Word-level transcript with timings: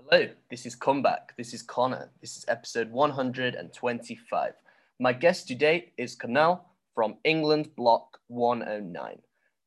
Hello, 0.00 0.28
this 0.48 0.64
is 0.64 0.76
Comeback. 0.76 1.36
This 1.36 1.52
is 1.52 1.60
Connor. 1.60 2.08
This 2.20 2.36
is 2.36 2.44
episode 2.46 2.88
125. 2.92 4.52
My 5.00 5.12
guest 5.12 5.48
today 5.48 5.92
is 5.96 6.14
Cornell 6.14 6.66
from 6.94 7.16
England 7.24 7.74
Block 7.74 8.20
109. 8.28 9.18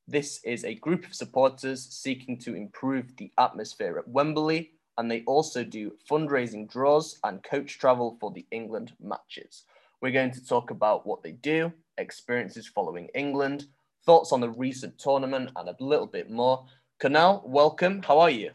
This 0.08 0.42
is 0.46 0.64
a 0.64 0.76
group 0.76 1.06
of 1.06 1.14
supporters 1.14 1.86
seeking 1.86 2.38
to 2.40 2.56
improve 2.56 3.18
the 3.18 3.30
atmosphere 3.38 3.98
at 3.98 4.08
Wembley, 4.08 4.72
and 4.98 5.12
they 5.12 5.24
also 5.24 5.66
do 5.66 5.98
fundraising 6.10 6.66
draws 6.72 7.20
and 7.26 7.44
coach 7.44 7.78
travel 7.78 8.16
for 8.22 8.32
the 8.32 8.46
England 8.52 8.94
matches. 9.02 9.64
We're 10.00 10.14
going 10.14 10.32
to 10.32 10.46
talk 10.46 10.72
about 10.72 11.06
what 11.06 11.24
they 11.24 11.34
do, 11.34 11.74
experiences 11.98 12.68
following 12.70 13.10
England, 13.14 13.66
thoughts 14.06 14.32
on 14.32 14.40
the 14.40 14.50
recent 14.50 14.98
tournament, 14.98 15.52
and 15.58 15.68
a 15.68 15.76
little 15.82 16.08
bit 16.08 16.32
more. 16.32 16.66
Cornell, 17.02 17.44
welcome. 17.46 18.02
How 18.02 18.20
are 18.20 18.30
you? 18.30 18.52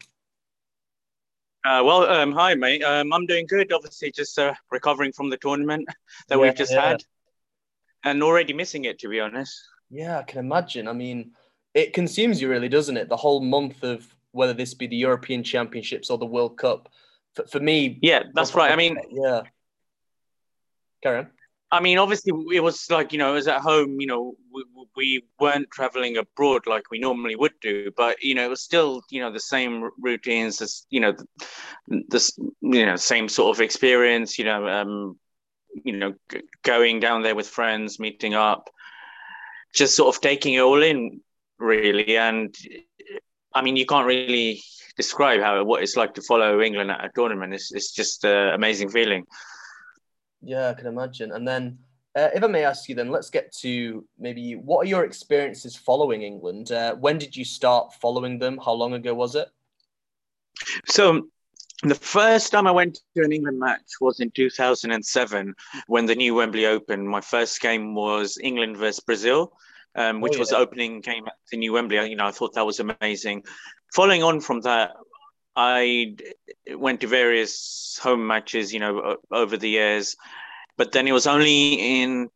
Uh, 1.67 1.83
well, 1.83 2.03
um, 2.09 2.31
hi, 2.31 2.55
mate. 2.55 2.81
Um, 2.81 3.11
I'm 3.11 3.25
doing 3.25 3.45
good. 3.45 3.73
Obviously, 3.73 4.09
just 4.09 4.39
uh, 4.39 4.53
recovering 4.71 5.11
from 5.11 5.29
the 5.29 5.35
tournament 5.35 5.85
that 6.29 6.37
yeah, 6.37 6.41
we've 6.41 6.55
just 6.55 6.71
yeah. 6.71 6.89
had, 6.89 7.03
and 8.05 8.23
already 8.23 8.53
missing 8.53 8.85
it, 8.85 8.99
to 8.99 9.09
be 9.09 9.19
honest. 9.19 9.61
Yeah, 9.89 10.19
I 10.19 10.23
can 10.23 10.39
imagine. 10.39 10.87
I 10.87 10.93
mean, 10.93 11.31
it 11.73 11.91
consumes 11.91 12.41
you, 12.41 12.49
really, 12.49 12.69
doesn't 12.69 12.95
it? 12.95 13.09
The 13.09 13.17
whole 13.17 13.41
month 13.41 13.83
of 13.83 14.07
whether 14.31 14.53
this 14.53 14.75
be 14.75 14.87
the 14.87 14.95
European 14.95 15.43
Championships 15.43 16.09
or 16.09 16.17
the 16.17 16.25
World 16.25 16.57
Cup. 16.57 16.87
For, 17.35 17.45
for 17.47 17.59
me, 17.59 17.99
yeah, 18.01 18.23
that's 18.33 18.55
right. 18.55 18.71
I 18.71 18.77
mean, 18.77 18.97
yeah. 19.11 19.41
Karen. 21.03 21.27
I 21.69 21.81
mean, 21.81 21.97
obviously, 21.97 22.31
it 22.53 22.61
was 22.61 22.89
like 22.89 23.11
you 23.11 23.19
know, 23.19 23.31
it 23.31 23.35
was 23.35 23.47
at 23.47 23.59
home, 23.59 23.99
you 23.99 24.07
know, 24.07 24.35
we, 24.53 24.63
we 24.95 25.23
weren't 25.39 25.69
traveling 25.69 26.17
abroad 26.17 26.65
like 26.65 26.89
we 26.89 26.99
normally 26.99 27.35
would 27.35 27.59
do, 27.61 27.91
but 27.95 28.23
you 28.23 28.35
know, 28.35 28.45
it 28.45 28.49
was 28.49 28.61
still 28.61 29.01
you 29.09 29.19
know 29.21 29.31
the 29.31 29.39
same 29.39 29.89
routines, 29.99 30.61
as 30.61 30.85
you 30.89 31.01
know, 31.01 31.13
this 31.87 32.37
you 32.61 32.85
know 32.85 32.95
same 32.95 33.27
sort 33.27 33.55
of 33.55 33.61
experience, 33.61 34.39
you 34.39 34.45
know, 34.45 34.65
um, 34.67 35.19
you 35.83 35.97
know, 35.97 36.13
g- 36.31 36.41
going 36.63 37.01
down 37.01 37.21
there 37.21 37.35
with 37.35 37.47
friends, 37.47 37.99
meeting 37.99 38.33
up, 38.33 38.69
just 39.73 39.95
sort 39.95 40.15
of 40.15 40.21
taking 40.21 40.53
it 40.53 40.61
all 40.61 40.81
in, 40.81 41.19
really. 41.59 42.17
And 42.17 42.55
I 43.53 43.61
mean, 43.61 43.75
you 43.75 43.85
can't 43.85 44.07
really 44.07 44.61
describe 44.95 45.41
how 45.41 45.63
what 45.65 45.83
it's 45.83 45.97
like 45.97 46.13
to 46.15 46.21
follow 46.21 46.61
England 46.61 46.91
at 46.91 47.03
a 47.03 47.09
tournament. 47.13 47.53
It's 47.53 47.73
it's 47.73 47.91
just 47.91 48.23
an 48.23 48.53
amazing 48.53 48.89
feeling. 48.89 49.25
Yeah, 50.47 50.69
I 50.69 50.73
can 50.75 50.87
imagine. 50.87 51.33
And 51.33 51.45
then, 51.45 51.77
uh, 52.15 52.29
if 52.33 52.41
I 52.41 52.47
may 52.47 52.63
ask 52.63 52.87
you, 52.87 52.95
then 52.95 53.11
let's 53.11 53.29
get 53.29 53.51
to 53.57 54.05
maybe 54.17 54.53
what 54.53 54.85
are 54.85 54.89
your 54.89 55.03
experiences 55.03 55.75
following 55.75 56.21
England? 56.21 56.71
Uh, 56.71 56.95
when 56.95 57.17
did 57.17 57.35
you 57.35 57.43
start 57.43 57.93
following 57.95 58.39
them? 58.39 58.57
How 58.63 58.71
long 58.71 58.93
ago 58.93 59.13
was 59.13 59.35
it? 59.35 59.49
So, 60.85 61.27
the 61.83 61.95
first 61.95 62.53
time 62.53 62.65
I 62.65 62.71
went 62.71 63.01
to 63.17 63.23
an 63.23 63.33
England 63.33 63.59
match 63.59 63.99
was 63.99 64.21
in 64.21 64.31
2007 64.31 65.53
when 65.87 66.05
the 66.05 66.15
new 66.15 66.33
Wembley 66.35 66.65
opened. 66.65 67.09
My 67.09 67.21
first 67.21 67.59
game 67.59 67.93
was 67.93 68.37
England 68.41 68.77
versus 68.77 69.01
Brazil, 69.01 69.51
um, 69.95 70.21
which 70.21 70.31
oh, 70.31 70.35
yeah. 70.35 70.39
was 70.39 70.49
the 70.49 70.57
opening 70.57 71.01
game 71.01 71.27
at 71.27 71.33
the 71.51 71.57
new 71.57 71.73
Wembley. 71.73 72.09
You 72.09 72.15
know, 72.15 72.25
I 72.25 72.31
thought 72.31 72.53
that 72.53 72.65
was 72.65 72.79
amazing. 72.79 73.43
Following 73.93 74.23
on 74.23 74.39
from 74.39 74.61
that, 74.61 74.91
I 75.57 76.15
went 76.69 77.01
to 77.01 77.07
various 77.07 77.99
home 78.01 78.27
matches, 78.27 78.71
you 78.71 78.79
know, 78.79 79.17
over 79.31 79.57
the 79.57 79.69
years, 79.69 80.15
but 80.77 80.91
then 80.91 81.07
it 81.07 81.13
was 81.13 81.25
only 81.25 82.01
in 82.01 82.29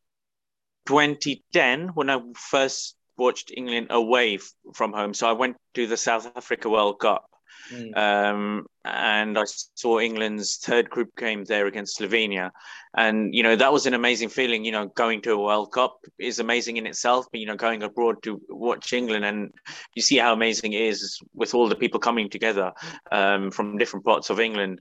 2010 0.87 1.89
when 1.89 2.09
I 2.09 2.19
first 2.35 2.95
watched 3.17 3.53
England 3.55 3.87
away 3.91 4.39
from 4.73 4.91
home. 4.91 5.13
So 5.13 5.29
I 5.29 5.33
went 5.33 5.57
to 5.75 5.85
the 5.85 5.97
South 5.97 6.31
Africa 6.35 6.67
World 6.67 6.99
Cup, 6.99 7.29
Mm. 7.71 7.97
Um, 7.97 8.65
and 8.83 9.37
I 9.37 9.43
saw 9.75 9.99
England's 9.99 10.57
third 10.57 10.89
group 10.89 11.15
game 11.17 11.45
there 11.45 11.67
against 11.67 11.99
Slovenia. 11.99 12.51
And, 12.95 13.33
you 13.33 13.43
know, 13.43 13.55
that 13.55 13.71
was 13.71 13.85
an 13.85 13.93
amazing 13.93 14.29
feeling. 14.29 14.65
You 14.65 14.71
know, 14.71 14.87
going 14.87 15.21
to 15.21 15.33
a 15.33 15.37
World 15.37 15.71
Cup 15.71 15.97
is 16.19 16.39
amazing 16.39 16.77
in 16.77 16.85
itself, 16.85 17.27
but, 17.31 17.39
you 17.39 17.45
know, 17.45 17.55
going 17.55 17.83
abroad 17.83 18.23
to 18.23 18.41
watch 18.49 18.93
England 18.93 19.25
and 19.25 19.51
you 19.95 20.01
see 20.01 20.17
how 20.17 20.33
amazing 20.33 20.73
it 20.73 20.81
is 20.81 21.19
with 21.33 21.53
all 21.53 21.69
the 21.69 21.75
people 21.75 21.99
coming 21.99 22.29
together 22.29 22.71
um, 23.11 23.51
from 23.51 23.77
different 23.77 24.05
parts 24.05 24.29
of 24.29 24.39
England 24.39 24.79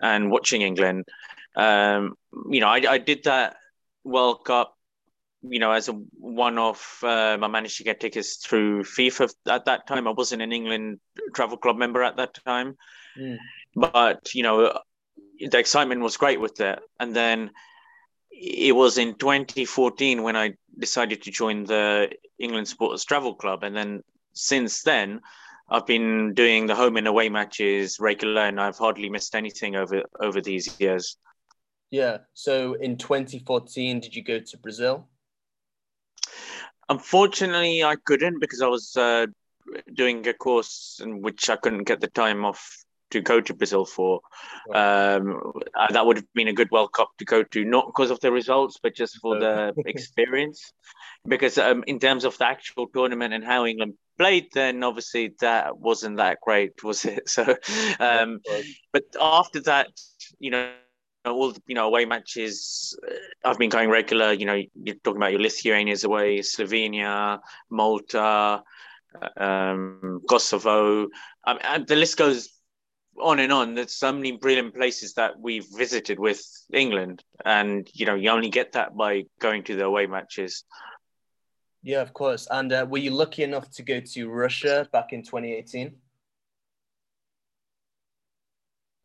and 0.00 0.30
watching 0.30 0.62
England. 0.62 1.04
Um, 1.56 2.14
you 2.50 2.60
know, 2.60 2.68
I, 2.68 2.82
I 2.88 2.98
did 2.98 3.24
that 3.24 3.56
World 4.04 4.44
Cup 4.44 4.76
you 5.42 5.58
know, 5.58 5.72
as 5.72 5.88
a 5.88 5.92
one-off, 5.92 7.02
um, 7.02 7.42
I 7.42 7.48
managed 7.48 7.78
to 7.78 7.84
get 7.84 8.00
tickets 8.00 8.36
through 8.36 8.84
FIFA 8.84 9.32
at 9.48 9.64
that 9.64 9.86
time. 9.86 10.06
I 10.06 10.12
wasn't 10.12 10.42
an 10.42 10.52
England 10.52 11.00
travel 11.34 11.56
club 11.56 11.76
member 11.76 12.02
at 12.02 12.16
that 12.16 12.38
time, 12.44 12.76
mm. 13.18 13.38
but 13.74 14.34
you 14.34 14.42
know, 14.42 14.78
the 15.40 15.58
excitement 15.58 16.02
was 16.02 16.16
great 16.16 16.40
with 16.40 16.56
that. 16.56 16.82
And 16.98 17.14
then 17.14 17.50
it 18.30 18.74
was 18.74 18.98
in 18.98 19.14
2014 19.14 20.22
when 20.22 20.36
I 20.36 20.54
decided 20.78 21.22
to 21.22 21.30
join 21.30 21.64
the 21.64 22.10
England 22.38 22.68
Supporters 22.68 23.04
Travel 23.04 23.34
Club, 23.34 23.62
and 23.62 23.76
then 23.76 24.02
since 24.32 24.82
then. 24.82 25.20
I've 25.72 25.86
been 25.86 26.34
doing 26.34 26.66
the 26.66 26.74
home 26.74 26.96
and 26.96 27.06
away 27.06 27.28
matches 27.28 28.00
regular, 28.00 28.42
and 28.42 28.60
I've 28.60 28.76
hardly 28.76 29.08
missed 29.08 29.36
anything 29.36 29.76
over 29.76 30.02
over 30.20 30.40
these 30.40 30.80
years. 30.80 31.16
Yeah. 31.90 32.18
So 32.34 32.74
in 32.74 32.96
2014, 32.96 34.00
did 34.00 34.16
you 34.16 34.24
go 34.24 34.40
to 34.40 34.58
Brazil? 34.58 35.08
Unfortunately, 36.90 37.84
I 37.84 37.94
couldn't 38.04 38.40
because 38.40 38.60
I 38.60 38.66
was 38.66 38.96
uh, 38.96 39.26
doing 39.94 40.26
a 40.26 40.34
course 40.34 41.00
in 41.02 41.22
which 41.22 41.48
I 41.48 41.56
couldn't 41.56 41.84
get 41.84 42.00
the 42.00 42.08
time 42.08 42.44
off 42.44 42.84
to 43.10 43.20
go 43.20 43.40
to 43.40 43.54
Brazil 43.54 43.84
for. 43.84 44.20
Um, 44.74 45.52
uh, 45.74 45.92
that 45.92 46.04
would 46.04 46.16
have 46.16 46.32
been 46.34 46.48
a 46.48 46.52
good 46.52 46.70
World 46.72 46.92
Cup 46.92 47.10
to 47.18 47.24
go 47.24 47.44
to, 47.44 47.64
not 47.64 47.86
because 47.86 48.10
of 48.10 48.18
the 48.20 48.32
results, 48.32 48.78
but 48.82 48.96
just 48.96 49.18
for 49.18 49.38
the 49.38 49.72
experience. 49.86 50.72
Because 51.26 51.58
um, 51.58 51.84
in 51.86 52.00
terms 52.00 52.24
of 52.24 52.36
the 52.38 52.46
actual 52.46 52.88
tournament 52.88 53.34
and 53.34 53.44
how 53.44 53.66
England 53.66 53.94
played, 54.18 54.48
then 54.52 54.82
obviously 54.82 55.34
that 55.40 55.78
wasn't 55.78 56.16
that 56.16 56.38
great, 56.42 56.82
was 56.82 57.04
it? 57.04 57.22
So, 57.28 57.56
um, 58.00 58.40
but 58.92 59.04
after 59.20 59.60
that, 59.62 59.88
you 60.38 60.50
know 60.50 60.72
all 61.24 61.54
you 61.66 61.74
know 61.74 61.86
away 61.86 62.04
matches 62.04 62.98
uh, 63.06 63.48
I've 63.48 63.58
been 63.58 63.70
going 63.70 63.90
regular. 63.90 64.32
You 64.32 64.46
know, 64.46 64.62
you're 64.82 64.96
talking 64.96 65.18
about 65.18 65.32
your 65.32 65.40
Lithuania's 65.40 66.04
away, 66.04 66.38
Slovenia, 66.38 67.40
Malta, 67.70 68.62
uh, 69.20 69.42
um, 69.42 70.22
Kosovo. 70.28 71.08
Um, 71.44 71.84
the 71.86 71.96
list 71.96 72.16
goes 72.16 72.48
on 73.20 73.38
and 73.38 73.52
on. 73.52 73.74
There's 73.74 73.96
so 73.96 74.12
many 74.12 74.32
brilliant 74.32 74.74
places 74.74 75.14
that 75.14 75.38
we've 75.38 75.66
visited 75.76 76.18
with 76.18 76.42
England, 76.72 77.22
and 77.44 77.88
you 77.94 78.06
know 78.06 78.14
you 78.14 78.30
only 78.30 78.50
get 78.50 78.72
that 78.72 78.96
by 78.96 79.24
going 79.40 79.64
to 79.64 79.76
the 79.76 79.84
away 79.84 80.06
matches. 80.06 80.64
Yeah, 81.82 82.02
of 82.02 82.12
course. 82.12 82.46
And 82.50 82.72
uh, 82.72 82.86
were 82.88 82.98
you 82.98 83.10
lucky 83.10 83.42
enough 83.42 83.70
to 83.72 83.82
go 83.82 84.00
to 84.00 84.28
Russia 84.28 84.86
back 84.92 85.12
in 85.12 85.22
2018? 85.22 85.94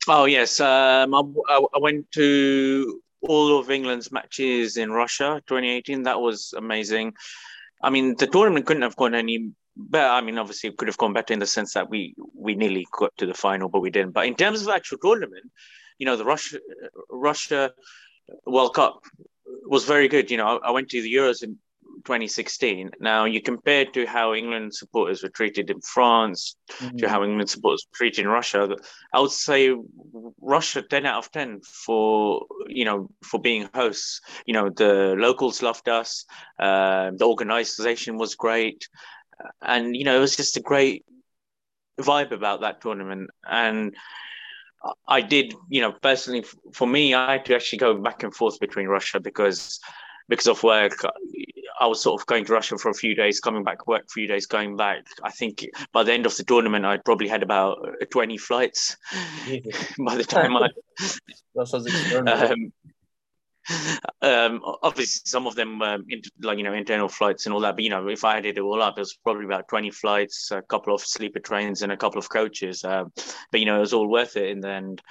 Oh 0.07 0.25
yes, 0.25 0.59
um, 0.59 1.16
I, 1.16 1.21
I, 1.49 1.79
went 1.79 2.11
to 2.11 3.01
all 3.21 3.57
of 3.57 3.71
England's 3.71 4.11
matches 4.11 4.77
in 4.77 4.91
Russia 4.91 5.41
2018. 5.47 6.03
That 6.03 6.21
was 6.21 6.53
amazing. 6.55 7.13
I 7.81 7.89
mean, 7.89 8.16
the 8.16 8.27
tournament 8.27 8.67
couldn't 8.67 8.83
have 8.83 8.95
gone 8.95 9.16
any 9.16 9.51
better. 9.75 10.07
I 10.07 10.21
mean, 10.21 10.38
obviously, 10.38 10.69
it 10.69 10.77
could 10.77 10.88
have 10.88 10.97
gone 10.97 11.13
better 11.13 11.33
in 11.33 11.39
the 11.39 11.47
sense 11.47 11.73
that 11.73 11.89
we 11.89 12.16
we 12.35 12.53
nearly 12.55 12.85
got 12.91 13.17
to 13.17 13.25
the 13.25 13.33
final, 13.33 13.67
but 13.67 13.81
we 13.81 13.89
didn't. 13.89 14.11
But 14.11 14.27
in 14.27 14.35
terms 14.35 14.61
of 14.61 14.69
actual 14.69 14.99
tournament, 14.99 15.51
you 15.97 16.05
know, 16.05 16.16
the 16.16 16.25
Russia 16.25 16.59
Russia 17.09 17.72
World 18.45 18.75
Cup 18.75 19.01
was 19.66 19.85
very 19.85 20.07
good. 20.07 20.29
You 20.29 20.37
know, 20.37 20.59
I, 20.59 20.67
I 20.67 20.72
went 20.72 20.89
to 20.89 21.01
the 21.01 21.13
Euros 21.13 21.41
in 21.41 21.57
2016. 22.03 22.91
Now 23.00 23.25
you 23.25 23.41
compare 23.41 23.85
to 23.85 24.06
how 24.06 24.33
England 24.33 24.73
supporters 24.73 25.23
were 25.23 25.29
treated 25.29 25.69
in 25.69 25.81
France 25.81 26.56
mm-hmm. 26.79 26.97
to 26.97 27.09
how 27.09 27.23
England 27.23 27.50
supporters 27.50 27.85
were 27.89 27.97
treated 27.97 28.25
in 28.25 28.28
Russia. 28.28 28.67
I 29.14 29.19
would 29.19 29.31
say 29.31 29.75
Russia 30.41 30.81
10 30.81 31.05
out 31.05 31.25
of 31.25 31.31
10 31.31 31.61
for 31.61 32.46
you 32.67 32.85
know 32.85 33.09
for 33.23 33.40
being 33.40 33.69
hosts. 33.73 34.22
You 34.46 34.53
know 34.53 34.69
the 34.69 35.16
locals 35.17 35.61
loved 35.61 35.90
us. 35.90 36.25
Uh, 36.59 37.11
the 37.16 37.25
organization 37.25 38.17
was 38.17 38.35
great, 38.35 38.87
and 39.61 39.96
you 39.96 40.03
know 40.03 40.17
it 40.17 40.22
was 40.22 40.35
just 40.35 40.58
a 40.58 40.61
great 40.61 41.05
vibe 41.99 42.31
about 42.31 42.61
that 42.61 42.81
tournament 42.81 43.29
and. 43.49 43.96
I 45.08 45.22
did, 45.22 45.55
you 45.67 45.81
know, 45.81 45.93
personally 45.93 46.46
for 46.72 46.87
me, 46.87 47.16
I 47.16 47.34
had 47.34 47.46
to 47.46 47.55
actually 47.55 47.79
go 47.79 47.96
back 47.96 48.22
and 48.22 48.31
forth 48.31 48.59
between 48.59 48.87
Russia 48.87 49.19
because 49.19 49.79
because 50.28 50.47
of 50.47 50.64
work, 50.64 50.93
I 51.79 51.87
was 51.87 52.01
sort 52.01 52.22
of 52.22 52.25
going 52.27 52.45
to 52.45 52.53
Russia 52.53 52.77
for 52.77 52.89
a 52.89 52.93
few 52.93 53.16
days, 53.16 53.39
coming 53.39 53.63
back, 53.63 53.79
to 53.79 53.85
work 53.87 54.03
for 54.03 54.19
a 54.19 54.22
few 54.22 54.27
days, 54.27 54.45
going 54.45 54.77
back. 54.77 55.05
I 55.23 55.31
think 55.31 55.66
by 55.91 56.03
the 56.03 56.13
end 56.13 56.25
of 56.25 56.35
the 56.35 56.43
tournament, 56.43 56.85
I 56.85 56.97
probably 56.97 57.27
had 57.27 57.43
about 57.43 57.77
uh, 58.01 58.05
20 58.09 58.37
flights 58.37 58.97
by 59.99 60.16
the 60.16 60.23
time 60.23 60.55
I. 60.55 60.69
that 61.55 61.67
sounds 61.67 61.87
um, 62.27 62.72
um, 64.22 64.61
obviously 64.83 65.22
some 65.25 65.47
of 65.47 65.55
them 65.55 65.81
um, 65.81 66.05
into, 66.09 66.29
like 66.41 66.57
you 66.57 66.63
know 66.63 66.73
internal 66.73 67.07
flights 67.07 67.45
and 67.45 67.53
all 67.53 67.61
that. 67.61 67.75
But 67.75 67.83
you 67.83 67.89
know, 67.89 68.07
if 68.07 68.23
I 68.23 68.37
added 68.37 68.57
it 68.57 68.61
all 68.61 68.81
up, 68.81 68.97
it 68.97 69.01
was 69.01 69.17
probably 69.23 69.45
about 69.45 69.67
twenty 69.67 69.91
flights, 69.91 70.51
a 70.51 70.61
couple 70.61 70.93
of 70.93 71.01
sleeper 71.01 71.39
trains, 71.39 71.81
and 71.81 71.91
a 71.91 71.97
couple 71.97 72.19
of 72.19 72.29
coaches. 72.29 72.83
Uh, 72.83 73.05
but 73.51 73.59
you 73.59 73.66
know, 73.66 73.78
it 73.78 73.81
was 73.81 73.93
all 73.93 74.07
worth 74.07 74.37
it 74.37 74.49
in 74.49 74.61
the 74.61 74.69
end. 74.69 75.01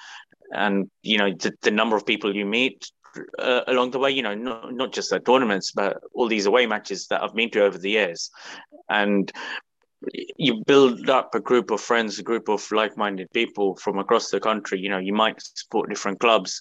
And 0.53 0.89
you 1.03 1.19
know, 1.19 1.33
the, 1.33 1.53
the 1.63 1.71
number 1.71 1.97
of 1.97 2.07
people 2.07 2.35
you 2.35 2.47
meet 2.47 2.91
uh, 3.39 3.63
along 3.67 3.91
the 3.91 3.99
way, 3.99 4.11
you 4.11 4.23
know, 4.23 4.35
not 4.35 4.75
not 4.75 4.93
just 4.93 5.11
the 5.11 5.21
tournaments, 5.21 5.73
but 5.73 5.99
all 6.13 6.29
these 6.29 6.47
away 6.47 6.67
matches 6.67 7.07
that 7.09 7.23
I've 7.23 7.35
been 7.35 7.51
to 7.51 7.65
over 7.65 7.79
the 7.79 7.91
years, 7.91 8.31
and 8.89 9.33
you 10.37 10.63
build 10.67 11.09
up 11.09 11.35
a 11.35 11.41
group 11.41 11.71
of 11.71 11.81
friends, 11.81 12.19
a 12.19 12.23
group 12.23 12.49
of 12.49 12.71
like-minded 12.71 13.33
people 13.33 13.77
from 13.77 13.99
across 13.99 14.31
the 14.31 14.41
country. 14.41 14.79
You 14.79 14.91
know, 14.91 14.99
you 14.99 15.15
might 15.15 15.41
support 15.41 15.89
different 15.89 16.21
clubs, 16.21 16.61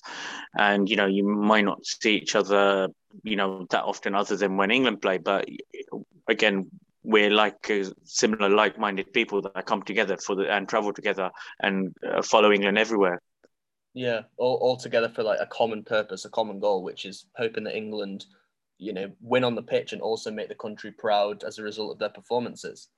and 0.57 0.89
you 0.89 0.95
know, 0.95 1.07
you 1.07 1.25
might 1.25 1.65
not 1.65 1.85
see 1.85 2.15
each 2.15 2.35
other, 2.35 2.87
you 3.23 3.35
know, 3.35 3.65
that 3.69 3.83
often, 3.83 4.15
other 4.15 4.37
than 4.37 4.57
when 4.57 4.71
England 4.71 5.01
play. 5.01 5.17
But 5.17 5.47
again, 6.27 6.69
we're 7.03 7.29
like 7.29 7.69
uh, 7.69 7.83
similar, 8.03 8.49
like-minded 8.49 9.11
people 9.13 9.41
that 9.41 9.65
come 9.65 9.83
together 9.83 10.17
for 10.17 10.35
the 10.35 10.49
and 10.49 10.67
travel 10.69 10.93
together 10.93 11.29
and 11.59 11.93
uh, 12.07 12.21
follow 12.21 12.51
England 12.51 12.77
everywhere. 12.77 13.21
Yeah, 13.93 14.23
all, 14.37 14.55
all 14.57 14.77
together 14.77 15.09
for 15.09 15.23
like 15.23 15.39
a 15.39 15.45
common 15.45 15.83
purpose, 15.83 16.25
a 16.25 16.29
common 16.29 16.59
goal, 16.59 16.83
which 16.83 17.05
is 17.05 17.25
hoping 17.35 17.63
that 17.65 17.75
England, 17.77 18.25
you 18.77 18.93
know, 18.93 19.11
win 19.21 19.43
on 19.43 19.55
the 19.55 19.61
pitch 19.63 19.93
and 19.93 20.01
also 20.01 20.31
make 20.31 20.49
the 20.49 20.55
country 20.55 20.91
proud 20.91 21.43
as 21.43 21.59
a 21.59 21.63
result 21.63 21.91
of 21.93 21.99
their 21.99 22.09
performances. 22.09 22.89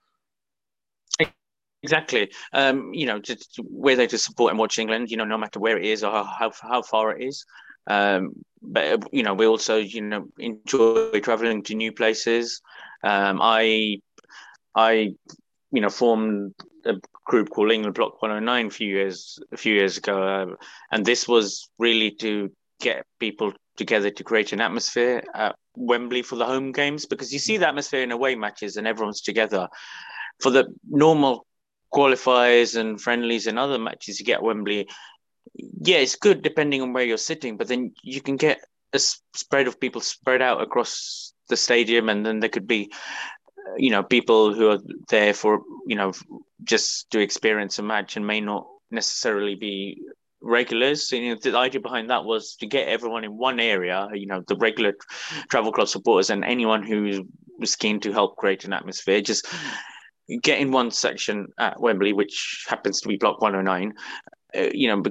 Exactly. 1.84 2.32
Um, 2.52 2.94
you 2.94 3.06
know, 3.06 3.20
just 3.20 3.60
we're 3.64 3.96
there 3.96 4.08
to 4.08 4.18
support 4.18 4.50
and 4.52 4.60
watch 4.60 4.80
England. 4.80 5.12
You 5.12 5.18
know, 5.18 5.26
no 5.26 5.38
matter 5.38 5.60
where 5.60 5.78
it 5.78 5.86
is 5.86 6.04
or 6.04 6.12
how 6.24 6.52
how 6.60 6.82
far 6.82 7.16
it 7.16 7.24
is. 7.24 7.46
Um, 7.88 8.34
but 8.62 9.14
you 9.14 9.22
know, 9.22 9.36
we 9.36 9.46
also 9.46 9.78
you 9.78 10.02
know 10.02 10.28
enjoy 10.40 11.20
traveling 11.22 11.62
to 11.64 11.76
new 11.76 11.92
places. 11.92 12.62
Um, 13.04 13.40
I 13.42 14.00
I 14.74 15.14
you 15.72 15.82
know 15.82 15.90
formed 15.90 16.56
a 16.86 16.94
group 17.26 17.50
called 17.50 17.72
England 17.72 17.96
Block 17.96 18.22
109 18.22 18.68
a 18.68 18.70
few 18.70 18.88
years 18.88 19.40
a 19.52 19.58
few 19.58 19.74
years 19.74 19.98
ago, 19.98 20.24
uh, 20.24 20.56
and 20.92 21.06
this 21.06 21.28
was 21.28 21.70
really 21.78 22.12
to 22.12 22.52
get 22.80 23.06
people 23.20 23.54
together 23.78 24.10
to 24.10 24.24
create 24.24 24.54
an 24.54 24.62
atmosphere 24.62 25.24
at 25.34 25.56
Wembley 25.76 26.22
for 26.22 26.36
the 26.36 26.46
home 26.46 26.72
games 26.72 27.06
because 27.06 27.34
you 27.34 27.40
see 27.40 27.58
the 27.58 27.68
atmosphere 27.68 28.02
in 28.02 28.12
away 28.12 28.36
matches 28.36 28.78
and 28.78 28.88
everyone's 28.88 29.22
together. 29.22 29.68
For 30.42 30.50
the 30.50 30.74
normal 30.90 31.46
qualifiers 31.94 32.78
and 32.80 33.00
friendlies 33.00 33.48
and 33.48 33.58
other 33.58 33.80
matches 33.80 34.20
you 34.20 34.26
get 34.26 34.44
Wembley, 34.44 34.88
yeah, 35.54 35.98
it's 35.98 36.16
good 36.16 36.42
depending 36.42 36.82
on 36.82 36.94
where 36.94 37.04
you're 37.04 37.18
sitting, 37.18 37.58
but 37.58 37.68
then 37.68 37.94
you 38.04 38.22
can 38.22 38.36
get 38.36 38.60
a 38.94 39.00
spread 39.00 39.68
of 39.68 39.80
people 39.80 40.02
spread 40.02 40.42
out 40.42 40.62
across 40.62 41.34
the 41.48 41.58
stadium, 41.58 42.10
and 42.10 42.26
then 42.26 42.40
there 42.40 42.50
could 42.50 42.68
be, 42.68 42.92
you 43.78 43.92
know, 43.92 44.04
people 44.04 44.54
who 44.54 44.70
are 44.70 44.80
there 45.10 45.34
for 45.34 45.62
you 45.88 45.96
know 45.96 46.14
just 46.64 47.10
to 47.12 47.20
experience 47.20 47.80
a 47.80 47.84
match 47.84 48.16
and 48.16 48.26
may 48.26 48.42
not 48.42 48.68
necessarily 48.92 49.56
be 49.56 50.02
regulars. 50.42 51.12
You 51.12 51.36
know, 51.36 51.40
the 51.42 51.58
idea 51.58 51.82
behind 51.82 52.10
that 52.10 52.26
was 52.26 52.56
to 52.58 52.68
get 52.68 52.88
everyone 52.88 53.24
in 53.24 53.38
one 53.38 53.60
area. 53.60 54.08
You 54.14 54.28
know, 54.28 54.44
the 54.48 54.56
regular 54.56 54.94
travel 55.50 55.72
club 55.72 55.88
supporters 55.88 56.30
and 56.30 56.46
anyone 56.46 56.84
who 56.84 57.28
was 57.60 57.76
keen 57.76 58.00
to 58.02 58.12
help 58.12 58.38
create 58.38 58.66
an 58.66 58.74
atmosphere. 58.74 59.22
Just 59.22 59.48
get 60.42 60.60
in 60.60 60.72
one 60.72 60.92
section 60.92 61.48
at 61.60 61.80
Wembley, 61.80 62.14
which 62.14 62.66
happens 62.68 63.02
to 63.02 63.08
be 63.08 63.18
Block 63.18 63.42
109. 63.42 63.94
Uh, 64.56 64.70
you 64.74 64.88
know, 64.88 65.04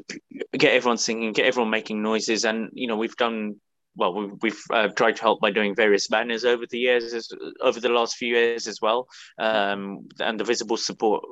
get 0.53 0.73
everyone 0.73 0.97
singing, 0.97 1.33
get 1.33 1.47
everyone 1.47 1.71
making 1.71 2.03
noises, 2.03 2.45
and 2.45 2.71
you 2.73 2.87
know, 2.87 2.97
we've 2.97 3.17
done 3.17 3.57
well, 3.97 4.15
we've, 4.15 4.33
we've 4.43 4.63
uh, 4.71 4.89
tried 4.89 5.17
to 5.17 5.23
help 5.23 5.41
by 5.41 5.51
doing 5.51 5.75
various 5.75 6.09
banners 6.09 6.45
over 6.45 6.65
the 6.69 6.79
years, 6.79 7.15
as, 7.15 7.29
over 7.61 7.81
the 7.81 7.89
last 7.89 8.17
few 8.17 8.35
years 8.35 8.67
as 8.67 8.81
well. 8.81 9.09
Um, 9.39 10.09
and 10.21 10.39
the 10.39 10.45
visible 10.45 10.77
support 10.77 11.25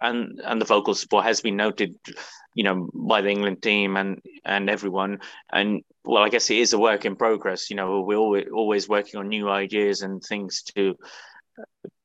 and 0.00 0.40
and 0.44 0.60
the 0.60 0.66
vocal 0.66 0.94
support 0.94 1.24
has 1.24 1.40
been 1.40 1.56
noted, 1.56 1.94
you 2.54 2.64
know, 2.64 2.88
by 2.94 3.20
the 3.20 3.30
England 3.30 3.62
team 3.62 3.96
and 3.96 4.20
and 4.44 4.70
everyone. 4.70 5.20
And 5.52 5.82
well, 6.04 6.22
I 6.22 6.28
guess 6.28 6.50
it 6.50 6.58
is 6.58 6.72
a 6.72 6.78
work 6.78 7.04
in 7.04 7.16
progress. 7.16 7.70
You 7.70 7.76
know, 7.76 8.00
we're 8.00 8.16
always 8.16 8.46
always 8.52 8.88
working 8.88 9.20
on 9.20 9.28
new 9.28 9.48
ideas 9.48 10.02
and 10.02 10.22
things 10.22 10.62
to 10.74 10.96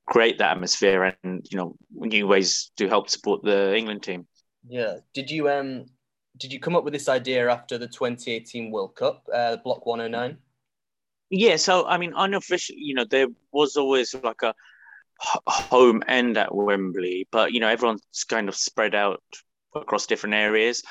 create 0.07 0.37
that 0.37 0.51
atmosphere 0.51 1.15
and 1.23 1.45
you 1.49 1.57
know 1.57 1.75
new 1.91 2.27
ways 2.27 2.71
to 2.77 2.87
help 2.87 3.09
support 3.09 3.43
the 3.43 3.75
England 3.75 4.03
team. 4.03 4.27
Yeah. 4.67 4.97
Did 5.13 5.29
you 5.29 5.49
um 5.49 5.85
did 6.37 6.51
you 6.51 6.59
come 6.59 6.75
up 6.75 6.83
with 6.83 6.93
this 6.93 7.09
idea 7.09 7.49
after 7.49 7.77
the 7.77 7.87
2018 7.87 8.71
World 8.71 8.95
Cup, 8.95 9.27
uh, 9.33 9.57
Block 9.57 9.85
109? 9.85 10.37
Yeah, 11.29 11.55
so 11.55 11.85
I 11.85 11.97
mean, 11.97 12.13
unofficially, 12.15 12.79
you 12.79 12.93
know, 12.93 13.05
there 13.05 13.27
was 13.51 13.77
always 13.77 14.13
like 14.23 14.43
a 14.43 14.53
home 15.47 16.03
end 16.07 16.37
at 16.37 16.53
Wembley, 16.53 17.27
but 17.31 17.51
you 17.51 17.59
know, 17.59 17.67
everyone's 17.67 18.23
kind 18.27 18.49
of 18.49 18.55
spread 18.55 18.95
out 18.95 19.23
across 19.73 20.05
different 20.05 20.35
areas. 20.35 20.83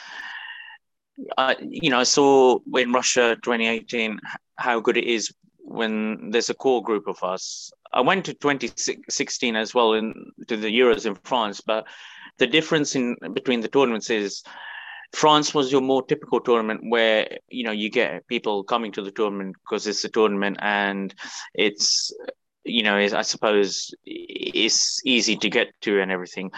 You 1.61 1.91
know, 1.91 2.01
I 2.01 2.05
saw 2.05 2.59
in 2.75 2.93
Russia 2.93 3.37
2018 3.43 4.19
how 4.57 4.81
good 4.81 4.97
it 4.97 5.05
is 5.05 5.33
when 5.59 6.31
there's 6.31 6.51
a 6.51 6.55
core 6.55 6.83
group 6.83 7.07
of 7.07 7.23
us. 7.23 7.71
I 7.93 8.01
went 8.01 8.25
to 8.25 8.35
2016 8.35 9.55
as 9.55 9.73
well 9.73 9.93
in 9.95 10.33
to 10.49 10.57
the 10.57 10.69
Euros 10.69 11.07
in 11.07 11.15
France, 11.23 11.61
but 11.61 11.87
the 12.39 12.47
difference 12.47 12.97
in 12.97 13.17
between 13.33 13.61
the 13.61 13.69
tournaments 13.69 14.11
is 14.11 14.43
France 15.15 15.55
was 15.55 15.71
your 15.71 15.81
more 15.81 16.05
typical 16.05 16.41
tournament 16.41 16.81
where 16.89 17.39
you 17.49 17.65
know 17.65 17.73
you 17.73 17.91
get 17.91 18.27
people 18.27 18.65
coming 18.65 18.93
to 18.93 19.03
the 19.03 19.13
tournament 19.13 19.57
because 19.63 19.87
it's 19.87 20.05
a 20.05 20.09
tournament 20.09 20.57
and 20.61 21.15
it's 21.55 22.13
you 22.65 22.83
know 22.83 22.97
I 22.97 23.23
suppose 23.23 23.95
it's 24.05 25.01
easy 25.05 25.37
to 25.37 25.51
get 25.51 25.69
to 25.83 26.01
and 26.01 26.11
everything. 26.11 26.51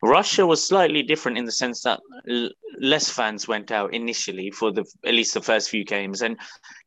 Russia 0.00 0.46
was 0.46 0.64
slightly 0.64 1.02
different 1.02 1.38
in 1.38 1.44
the 1.44 1.52
sense 1.52 1.82
that 1.82 2.00
l- 2.30 2.50
less 2.80 3.10
fans 3.10 3.48
went 3.48 3.72
out 3.72 3.92
initially 3.92 4.50
for 4.52 4.70
the 4.70 4.84
at 5.04 5.14
least 5.14 5.34
the 5.34 5.42
first 5.42 5.68
few 5.68 5.84
games, 5.84 6.22
and 6.22 6.38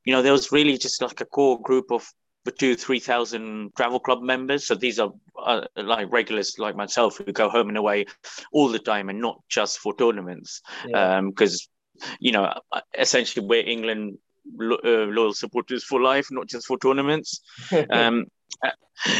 you 0.05 0.13
know 0.13 0.21
there 0.21 0.31
was 0.31 0.51
really 0.51 0.77
just 0.77 1.01
like 1.01 1.19
a 1.19 1.25
core 1.25 1.61
group 1.61 1.91
of 1.91 2.07
two 2.49 2.75
three 2.75 2.99
thousand 2.99 3.75
travel 3.75 3.99
club 3.99 4.23
members. 4.23 4.65
So 4.65 4.73
these 4.73 4.99
are 4.99 5.11
uh, 5.37 5.65
like 5.75 6.11
regulars 6.11 6.57
like 6.57 6.75
myself 6.75 7.17
who 7.17 7.31
go 7.31 7.49
home 7.49 7.69
and 7.69 7.77
away 7.77 8.05
all 8.51 8.69
the 8.69 8.79
time, 8.79 9.09
and 9.09 9.21
not 9.21 9.41
just 9.49 9.77
for 9.77 9.95
tournaments. 9.95 10.61
Because 10.85 11.67
yeah. 11.99 12.07
um, 12.07 12.17
you 12.19 12.31
know 12.31 12.53
essentially 12.97 13.45
we're 13.45 13.67
England 13.67 14.17
lo- 14.57 14.79
uh, 14.83 15.05
loyal 15.11 15.33
supporters 15.33 15.83
for 15.83 16.01
life, 16.01 16.29
not 16.31 16.47
just 16.47 16.65
for 16.65 16.79
tournaments. 16.79 17.41
um, 17.91 18.25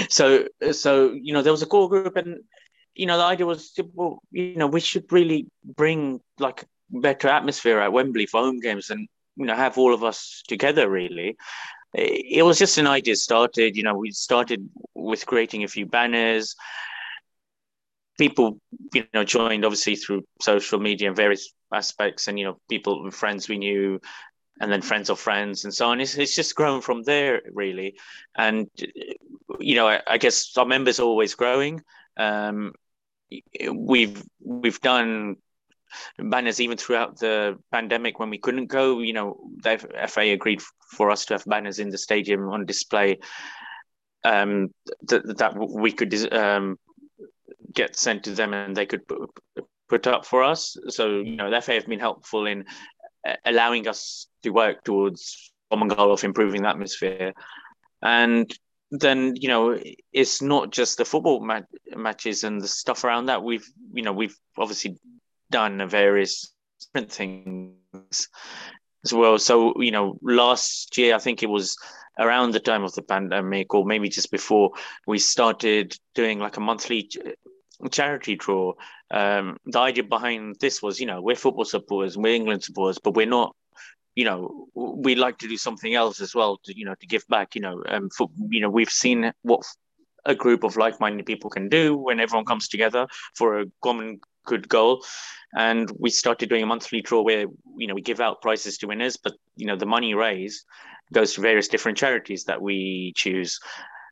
so 0.09 0.47
so 0.71 1.11
you 1.11 1.33
know 1.33 1.43
there 1.43 1.53
was 1.53 1.61
a 1.61 1.67
core 1.67 1.89
group 1.89 2.15
and 2.15 2.39
you 2.95 3.05
know, 3.05 3.17
the 3.17 3.23
idea 3.23 3.45
was, 3.45 3.73
well, 3.93 4.21
you 4.31 4.55
know, 4.55 4.67
we 4.67 4.79
should 4.79 5.11
really 5.11 5.47
bring 5.63 6.19
like 6.39 6.65
better 6.89 7.29
atmosphere 7.29 7.79
at 7.79 7.93
Wembley 7.93 8.25
for 8.25 8.41
home 8.41 8.59
games 8.59 8.89
and, 8.89 9.07
you 9.37 9.45
know, 9.45 9.55
have 9.55 9.77
all 9.77 9.93
of 9.93 10.03
us 10.03 10.43
together 10.47 10.89
really. 10.89 11.37
It 11.93 12.45
was 12.45 12.57
just 12.57 12.77
an 12.77 12.87
idea 12.87 13.15
started, 13.15 13.75
you 13.75 13.83
know, 13.83 13.95
we 13.95 14.11
started 14.11 14.69
with 14.95 15.25
creating 15.25 15.63
a 15.63 15.67
few 15.67 15.85
banners. 15.85 16.55
People, 18.17 18.59
you 18.93 19.05
know, 19.13 19.23
joined 19.23 19.65
obviously 19.65 19.95
through 19.95 20.23
social 20.41 20.79
media 20.79 21.07
and 21.07 21.17
various 21.17 21.53
aspects 21.73 22.27
and, 22.27 22.39
you 22.39 22.45
know, 22.45 22.57
people 22.69 23.03
and 23.03 23.13
friends 23.13 23.49
we 23.49 23.57
knew 23.57 23.99
and 24.59 24.71
then 24.71 24.81
friends 24.81 25.09
of 25.09 25.19
friends 25.19 25.65
and 25.65 25.73
so 25.73 25.87
on. 25.87 25.99
It's, 25.99 26.15
it's 26.15 26.35
just 26.35 26.55
grown 26.55 26.81
from 26.81 27.03
there 27.03 27.41
really. 27.51 27.95
And, 28.37 28.69
you 29.59 29.75
know, 29.75 29.87
I, 29.87 30.01
I 30.07 30.17
guess 30.17 30.55
our 30.57 30.65
members 30.65 30.99
are 30.99 31.03
always 31.03 31.35
growing. 31.35 31.81
Um, 32.15 32.73
we've 33.73 34.23
we've 34.43 34.81
done 34.81 35.37
banners 36.17 36.59
even 36.59 36.77
throughout 36.77 37.19
the 37.19 37.57
pandemic 37.71 38.19
when 38.19 38.29
we 38.29 38.37
couldn't 38.37 38.67
go. 38.67 38.99
You 38.99 39.13
know, 39.13 39.39
the 39.57 39.77
FA 40.07 40.31
agreed 40.31 40.61
for 40.91 41.11
us 41.11 41.25
to 41.25 41.35
have 41.35 41.45
banners 41.45 41.79
in 41.79 41.89
the 41.89 41.97
stadium 41.97 42.49
on 42.49 42.65
display 42.65 43.19
um, 44.23 44.73
that 45.03 45.37
that 45.37 45.57
we 45.57 45.91
could 45.91 46.33
um, 46.33 46.77
get 47.73 47.95
sent 47.95 48.23
to 48.25 48.31
them 48.31 48.53
and 48.53 48.75
they 48.75 48.85
could 48.85 49.01
put 49.89 50.07
up 50.07 50.25
for 50.25 50.43
us. 50.43 50.77
So 50.89 51.19
you 51.19 51.35
know, 51.35 51.49
the 51.49 51.61
FA 51.61 51.73
have 51.73 51.87
been 51.87 51.99
helpful 51.99 52.45
in 52.45 52.65
allowing 53.45 53.87
us 53.87 54.27
to 54.43 54.49
work 54.49 54.83
towards 54.83 55.51
common 55.69 55.87
goal 55.87 56.11
of 56.11 56.23
improving 56.23 56.63
the 56.63 56.69
atmosphere. 56.69 57.33
And 58.01 58.51
then 58.91 59.35
you 59.37 59.47
know 59.47 59.79
it's 60.11 60.41
not 60.41 60.71
just 60.71 60.97
the 60.97 61.05
football 61.05 61.39
mat- 61.39 61.67
matches 61.95 62.43
and 62.43 62.61
the 62.61 62.67
stuff 62.67 63.03
around 63.03 63.27
that. 63.27 63.43
We've 63.43 63.65
you 63.93 64.03
know 64.03 64.11
we've 64.11 64.35
obviously 64.57 64.97
done 65.51 65.87
various 65.87 66.53
different 66.79 67.11
things 67.11 68.27
as 69.05 69.13
well. 69.13 69.37
So 69.37 69.79
you 69.81 69.91
know 69.91 70.17
last 70.21 70.97
year 70.97 71.15
I 71.15 71.19
think 71.19 71.43
it 71.43 71.49
was 71.49 71.77
around 72.19 72.51
the 72.51 72.59
time 72.59 72.83
of 72.83 72.93
the 72.93 73.01
pandemic 73.01 73.73
or 73.73 73.85
maybe 73.85 74.09
just 74.09 74.31
before 74.31 74.71
we 75.07 75.17
started 75.17 75.95
doing 76.13 76.39
like 76.39 76.57
a 76.57 76.59
monthly 76.59 77.09
charity 77.89 78.35
draw. 78.35 78.73
Um, 79.09 79.57
the 79.65 79.79
idea 79.79 80.03
behind 80.03 80.57
this 80.59 80.81
was, 80.81 80.99
you 80.99 81.05
know, 81.05 81.21
we're 81.21 81.35
football 81.35 81.65
supporters, 81.65 82.17
we're 82.17 82.35
England 82.35 82.63
supporters, 82.63 82.99
but 82.99 83.15
we're 83.15 83.25
not 83.25 83.55
you 84.15 84.25
know, 84.25 84.67
we 84.75 85.15
like 85.15 85.37
to 85.37 85.47
do 85.47 85.57
something 85.57 85.95
else 85.95 86.19
as 86.19 86.35
well 86.35 86.59
to, 86.65 86.77
you 86.77 86.85
know, 86.85 86.95
to 86.99 87.07
give 87.07 87.25
back, 87.29 87.55
you 87.55 87.61
know, 87.61 87.81
um, 87.87 88.09
for, 88.09 88.29
you 88.49 88.59
know, 88.59 88.69
we've 88.69 88.89
seen 88.89 89.31
what 89.43 89.61
a 90.25 90.35
group 90.35 90.63
of 90.63 90.75
like-minded 90.77 91.25
people 91.25 91.49
can 91.49 91.69
do 91.69 91.97
when 91.97 92.19
everyone 92.19 92.45
comes 92.45 92.67
together 92.67 93.07
for 93.35 93.61
a 93.61 93.65
common 93.81 94.19
good 94.45 94.67
goal. 94.67 95.03
And 95.53 95.91
we 95.99 96.09
started 96.09 96.49
doing 96.49 96.63
a 96.63 96.67
monthly 96.67 97.01
draw 97.01 97.21
where, 97.21 97.45
you 97.77 97.87
know, 97.87 97.93
we 97.93 98.01
give 98.01 98.21
out 98.21 98.41
prizes 98.41 98.77
to 98.79 98.87
winners, 98.87 99.17
but, 99.17 99.33
you 99.55 99.65
know, 99.67 99.75
the 99.75 99.85
money 99.85 100.13
raised 100.13 100.65
goes 101.13 101.33
to 101.33 101.41
various 101.41 101.67
different 101.67 101.97
charities 101.97 102.45
that 102.45 102.61
we 102.61 103.13
choose. 103.15 103.59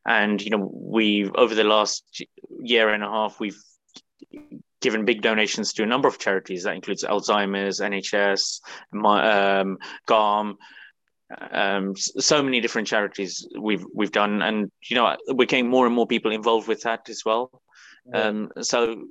And, 0.05 0.41
you 0.41 0.49
know, 0.49 0.69
we've, 0.73 1.31
over 1.35 1.55
the 1.55 1.63
last 1.63 2.23
year 2.61 2.89
and 2.89 3.03
a 3.03 3.07
half, 3.07 3.39
we've 3.39 3.61
given 4.81 5.05
big 5.05 5.21
donations 5.21 5.73
to 5.73 5.83
a 5.83 5.85
number 5.85 6.07
of 6.07 6.19
charities. 6.19 6.63
That 6.63 6.75
includes 6.75 7.03
Alzheimer's, 7.03 7.79
NHS, 7.79 8.59
um, 8.93 9.77
GARM, 10.07 10.57
um, 11.51 11.95
so 11.95 12.41
many 12.41 12.59
different 12.59 12.87
charities 12.87 13.47
we've 13.59 13.85
we've 13.93 14.11
done, 14.11 14.41
and 14.41 14.71
you 14.89 14.95
know, 14.95 15.15
we're 15.27 15.45
getting 15.45 15.69
more 15.69 15.85
and 15.85 15.93
more 15.93 16.07
people 16.07 16.31
involved 16.31 16.67
with 16.67 16.81
that 16.81 17.07
as 17.09 17.23
well. 17.25 17.61
Yeah. 18.11 18.21
Um, 18.21 18.49
so 18.61 19.05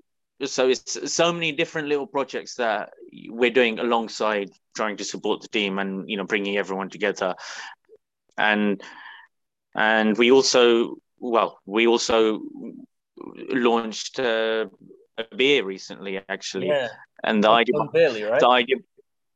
so 0.45 0.69
it's 0.69 1.13
so 1.13 1.33
many 1.33 1.53
different 1.53 1.89
little 1.89 2.07
projects 2.07 2.55
that 2.57 2.91
we're 3.29 3.51
doing 3.51 3.79
alongside 3.79 4.51
trying 4.77 4.97
to 4.97 5.05
support 5.05 5.41
the 5.43 5.49
team 5.49 5.79
and 5.79 6.09
you 6.09 6.17
know 6.17 6.25
bringing 6.25 6.57
everyone 6.57 6.89
together 6.89 7.35
and 8.37 8.83
and 9.75 10.17
we 10.17 10.31
also 10.31 10.97
well 11.19 11.59
we 11.67 11.87
also 11.87 12.41
launched 13.51 14.21
uh, 14.21 14.67
a 15.19 15.37
beer 15.37 15.65
recently, 15.65 16.21
actually. 16.29 16.69
Yeah. 16.69 16.89
And 17.25 17.43
the 17.43 17.51
idea, 17.51 17.75
Wembley, 17.77 18.23
right? 18.23 18.41
the 18.41 18.49
idea, 18.49 18.77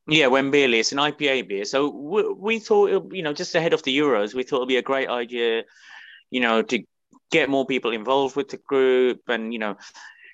yeah, 0.07 0.29
Wembley. 0.29 0.79
It's 0.79 0.93
an 0.93 0.99
IPA 0.99 1.49
beer. 1.49 1.65
So 1.65 1.91
we, 1.91 2.33
we 2.33 2.59
thought, 2.59 3.13
you 3.13 3.23
know, 3.23 3.33
just 3.33 3.55
ahead 3.55 3.73
of 3.73 3.83
the 3.83 3.97
Euros, 3.97 4.35
we 4.35 4.45
thought 4.45 4.59
it'd 4.59 4.69
be 4.69 4.77
a 4.77 4.83
great 4.83 5.09
idea, 5.09 5.65
you 6.31 6.41
know, 6.41 6.63
to 6.63 6.85
get 7.31 7.49
more 7.49 7.67
people 7.67 7.93
involved 7.93 8.37
with 8.37 8.49
the 8.49 8.59
group, 8.59 9.23
and 9.29 9.53
you 9.53 9.59
know, 9.59 9.77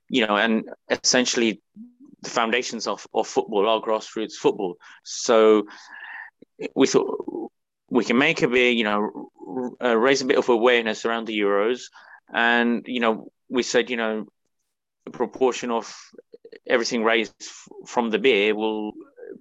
you 0.09 0.27
know, 0.27 0.37
and 0.37 0.69
essentially 0.91 1.61
the 2.23 2.31
foundations 2.31 2.87
of, 2.87 3.07
of 3.15 3.27
football 3.27 3.69
are 3.69 3.81
grassroots 3.81 4.35
football. 4.35 4.77
So 5.05 5.67
we 6.75 6.87
thought 6.87 7.51
we 7.91 8.05
can 8.05 8.19
make 8.19 8.43
a 8.43 8.49
beer, 8.49 8.71
you 8.71 8.85
know, 8.85 9.31
uh, 9.83 9.97
raise 9.97 10.21
a 10.21 10.27
bit 10.27 10.39
of 10.39 10.49
awareness 10.49 11.05
around 11.05 11.27
the 11.27 11.39
Euros, 11.39 11.83
and 12.33 12.85
you 12.87 13.01
know, 13.01 13.31
we 13.49 13.63
said, 13.63 13.91
you 13.91 13.97
know, 13.97 14.27
a 15.07 15.11
proportion 15.11 15.71
of 15.71 15.95
everything 16.67 17.05
raised 17.05 17.35
from 17.87 18.11
the 18.11 18.19
beer 18.19 18.55
will 18.55 18.93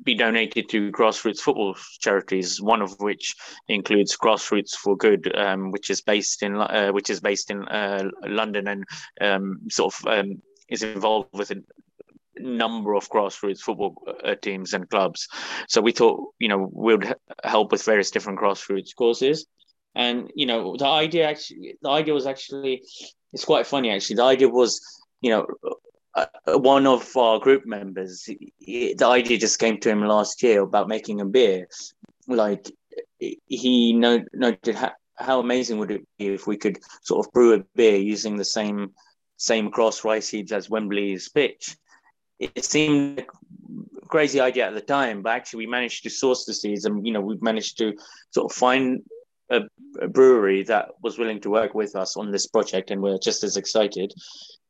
be 0.03 0.15
donated 0.15 0.69
to 0.69 0.91
grassroots 0.91 1.39
football 1.39 1.75
charities. 1.99 2.61
One 2.61 2.81
of 2.81 2.99
which 2.99 3.35
includes 3.67 4.17
Grassroots 4.17 4.71
for 4.71 4.95
Good, 4.95 5.35
um, 5.35 5.71
which 5.71 5.89
is 5.89 6.01
based 6.01 6.43
in 6.43 6.55
uh, 6.55 6.89
which 6.89 7.09
is 7.09 7.19
based 7.19 7.51
in 7.51 7.67
uh, 7.67 8.09
London 8.23 8.67
and 8.67 8.83
um, 9.19 9.59
sort 9.69 9.93
of 9.93 10.07
um, 10.07 10.41
is 10.69 10.83
involved 10.83 11.29
with 11.33 11.51
a 11.51 11.63
number 12.39 12.93
of 12.93 13.09
grassroots 13.09 13.59
football 13.59 13.95
uh, 14.23 14.35
teams 14.35 14.73
and 14.73 14.89
clubs. 14.89 15.27
So 15.67 15.81
we 15.81 15.91
thought, 15.91 16.33
you 16.39 16.49
know, 16.49 16.69
we 16.71 16.95
would 16.95 17.15
help 17.43 17.71
with 17.71 17.83
various 17.83 18.11
different 18.11 18.39
grassroots 18.39 18.95
causes. 18.95 19.47
And 19.95 20.31
you 20.35 20.45
know, 20.45 20.75
the 20.77 20.85
idea 20.85 21.27
actually, 21.27 21.77
the 21.81 21.89
idea 21.89 22.13
was 22.13 22.27
actually, 22.27 22.83
it's 23.33 23.45
quite 23.45 23.65
funny 23.65 23.89
actually. 23.89 24.17
The 24.17 24.23
idea 24.23 24.49
was 24.49 24.79
you 25.21 25.31
know, 25.31 25.47
uh, 26.13 26.25
uh, 26.47 26.57
one 26.57 26.87
of 26.87 27.15
our 27.15 27.39
group 27.39 27.65
members, 27.65 28.25
he, 28.57 28.93
the 28.97 29.07
idea 29.07 29.37
just 29.37 29.59
came 29.59 29.79
to 29.79 29.89
him 29.89 30.01
last 30.01 30.41
year 30.43 30.61
about 30.61 30.87
making 30.87 31.21
a 31.21 31.25
beer. 31.25 31.67
Like 32.27 32.71
he 33.19 33.93
noted 33.93 34.75
how, 34.75 34.91
how 35.15 35.39
amazing 35.39 35.79
would 35.79 35.91
it 35.91 36.07
be 36.17 36.27
if 36.27 36.45
we 36.45 36.57
could 36.57 36.79
sort 37.01 37.25
of 37.25 37.31
brew 37.31 37.53
a 37.53 37.63
beer 37.75 37.97
using 37.97 38.37
the 38.37 38.45
same 38.45 38.91
same 39.37 39.71
cross 39.71 40.03
rice 40.03 40.27
seeds 40.27 40.51
as 40.51 40.69
Wembley's 40.69 41.29
pitch. 41.29 41.77
It 42.39 42.65
seemed 42.65 43.19
a 43.19 44.05
crazy 44.07 44.39
idea 44.39 44.67
at 44.67 44.73
the 44.73 44.81
time, 44.81 45.21
but 45.21 45.33
actually 45.33 45.65
we 45.65 45.71
managed 45.71 46.03
to 46.03 46.09
source 46.09 46.45
the 46.45 46.53
seeds, 46.53 46.85
and 46.85 47.05
you 47.05 47.13
know 47.13 47.21
we've 47.21 47.41
managed 47.41 47.77
to 47.79 47.93
sort 48.31 48.51
of 48.51 48.57
find 48.57 49.01
a, 49.49 49.61
a 50.01 50.07
brewery 50.07 50.63
that 50.63 50.89
was 51.01 51.17
willing 51.17 51.39
to 51.41 51.49
work 51.49 51.73
with 51.73 51.95
us 51.95 52.17
on 52.17 52.31
this 52.31 52.47
project, 52.47 52.91
and 52.91 53.01
we're 53.01 53.17
just 53.17 53.43
as 53.43 53.57
excited. 53.57 54.13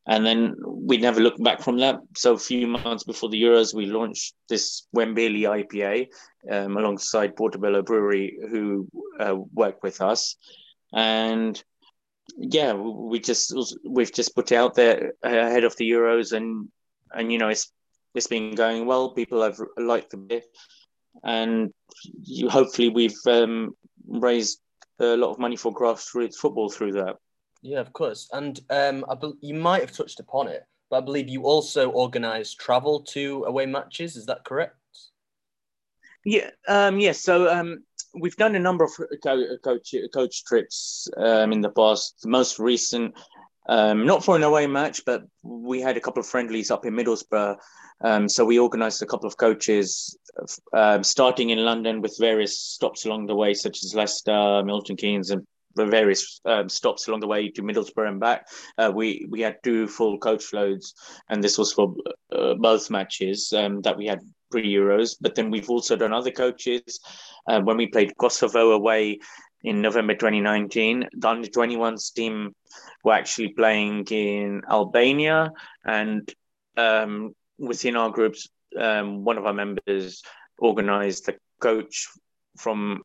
And 0.09 0.25
then 0.25 0.55
we 0.63 0.97
never 0.97 1.19
looked 1.19 1.43
back 1.43 1.61
from 1.61 1.79
that. 1.79 1.99
So 2.15 2.33
a 2.33 2.37
few 2.37 2.65
months 2.65 3.03
before 3.03 3.27
the 3.27 3.41
Euros, 3.41 3.75
we 3.75 3.87
launched 3.87 4.35
this 4.47 4.87
Wembley 4.93 5.41
IPA 5.41 6.07
um, 6.49 6.77
alongside 6.77 7.35
Portobello 7.35 7.81
Brewery, 7.81 8.39
who 8.49 8.87
uh, 9.19 9.35
worked 9.53 9.83
with 9.83 9.99
us. 9.99 10.37
And 10.93 11.61
yeah, 12.37 12.73
we 12.73 13.19
just 13.19 13.53
we've 13.83 14.13
just 14.13 14.35
put 14.35 14.51
out 14.51 14.75
there 14.75 15.13
ahead 15.23 15.63
of 15.63 15.75
the 15.75 15.89
Euros, 15.89 16.33
and 16.33 16.69
and 17.11 17.31
you 17.31 17.39
know 17.39 17.49
it's 17.49 17.71
it's 18.13 18.27
been 18.27 18.55
going 18.55 18.85
well. 18.85 19.11
People 19.11 19.41
have 19.41 19.59
liked 19.77 20.11
the 20.11 20.17
beer, 20.17 20.41
and 21.23 21.73
you, 22.23 22.47
hopefully 22.49 22.89
we've 22.89 23.17
um, 23.25 23.75
raised 24.07 24.59
a 24.99 25.17
lot 25.17 25.31
of 25.31 25.39
money 25.39 25.55
for 25.55 25.73
grassroots 25.73 26.35
football 26.35 26.69
through 26.69 26.93
that. 26.93 27.15
Yeah, 27.61 27.79
of 27.79 27.91
course. 27.93 28.29
And 28.31 28.59
um, 28.69 29.03
I 29.09 29.15
be- 29.15 29.33
you 29.41 29.55
might 29.55 29.81
have 29.81 29.91
touched 29.91 30.19
upon 30.19 30.47
it, 30.47 30.63
but 30.89 30.97
I 30.97 31.01
believe 31.01 31.27
you 31.27 31.43
also 31.43 31.89
organise 31.89 32.53
travel 32.53 33.01
to 33.13 33.45
away 33.47 33.65
matches. 33.65 34.15
Is 34.15 34.27
that 34.27 34.45
correct? 34.45 34.75
Yeah. 36.23 36.49
Um, 36.67 36.99
yes. 36.99 37.27
Yeah, 37.27 37.33
so 37.33 37.49
um, 37.49 37.83
we've 38.13 38.35
done 38.35 38.55
a 38.55 38.59
number 38.59 38.83
of 38.83 38.91
coach 39.63 39.93
coach 40.13 40.45
trips 40.45 41.07
um, 41.17 41.51
in 41.51 41.61
the 41.61 41.69
past. 41.69 42.21
The 42.21 42.29
most 42.29 42.59
recent, 42.59 43.15
um, 43.69 44.05
not 44.05 44.23
for 44.23 44.35
an 44.35 44.43
away 44.43 44.67
match, 44.67 45.03
but 45.05 45.23
we 45.43 45.81
had 45.81 45.97
a 45.97 46.01
couple 46.01 46.19
of 46.19 46.27
friendlies 46.27 46.71
up 46.71 46.85
in 46.85 46.93
Middlesbrough. 46.93 47.57
Um, 48.01 48.29
so 48.29 48.45
we 48.45 48.59
organised 48.59 49.01
a 49.01 49.07
couple 49.07 49.27
of 49.27 49.37
coaches, 49.37 50.17
um, 50.73 51.03
starting 51.03 51.49
in 51.49 51.65
London 51.65 52.01
with 52.01 52.15
various 52.19 52.59
stops 52.59 53.05
along 53.05 53.25
the 53.25 53.35
way, 53.35 53.53
such 53.53 53.83
as 53.83 53.95
Leicester, 53.95 54.63
Milton 54.63 54.95
Keynes, 54.95 55.31
and 55.31 55.45
various 55.75 56.41
um, 56.45 56.69
stops 56.69 57.07
along 57.07 57.19
the 57.19 57.27
way 57.27 57.49
to 57.49 57.61
Middlesbrough 57.61 58.07
and 58.07 58.19
back. 58.19 58.47
Uh, 58.77 58.91
we 58.93 59.25
we 59.29 59.41
had 59.41 59.57
two 59.63 59.87
full 59.87 60.17
coach 60.17 60.53
loads, 60.53 60.93
and 61.29 61.43
this 61.43 61.57
was 61.57 61.73
for 61.73 61.95
uh, 62.31 62.55
both 62.55 62.89
matches 62.89 63.53
um, 63.53 63.81
that 63.81 63.97
we 63.97 64.05
had 64.05 64.21
pre 64.49 64.73
Euros. 64.73 65.15
But 65.19 65.35
then 65.35 65.51
we've 65.51 65.69
also 65.69 65.95
done 65.95 66.13
other 66.13 66.31
coaches. 66.31 66.99
Uh, 67.47 67.61
when 67.61 67.77
we 67.77 67.87
played 67.87 68.17
Kosovo 68.17 68.71
away 68.71 69.19
in 69.63 69.81
November 69.81 70.13
2019, 70.13 71.09
the 71.13 71.27
under 71.27 71.47
21s 71.47 72.13
team 72.13 72.55
were 73.03 73.13
actually 73.13 73.49
playing 73.49 74.05
in 74.11 74.61
Albania, 74.69 75.51
and 75.85 76.31
um, 76.77 77.33
within 77.57 77.95
our 77.95 78.09
groups, 78.09 78.47
um, 78.79 79.23
one 79.23 79.37
of 79.37 79.45
our 79.45 79.53
members 79.53 80.21
organised 80.59 81.25
the 81.25 81.35
coach 81.59 82.07
from 82.57 83.01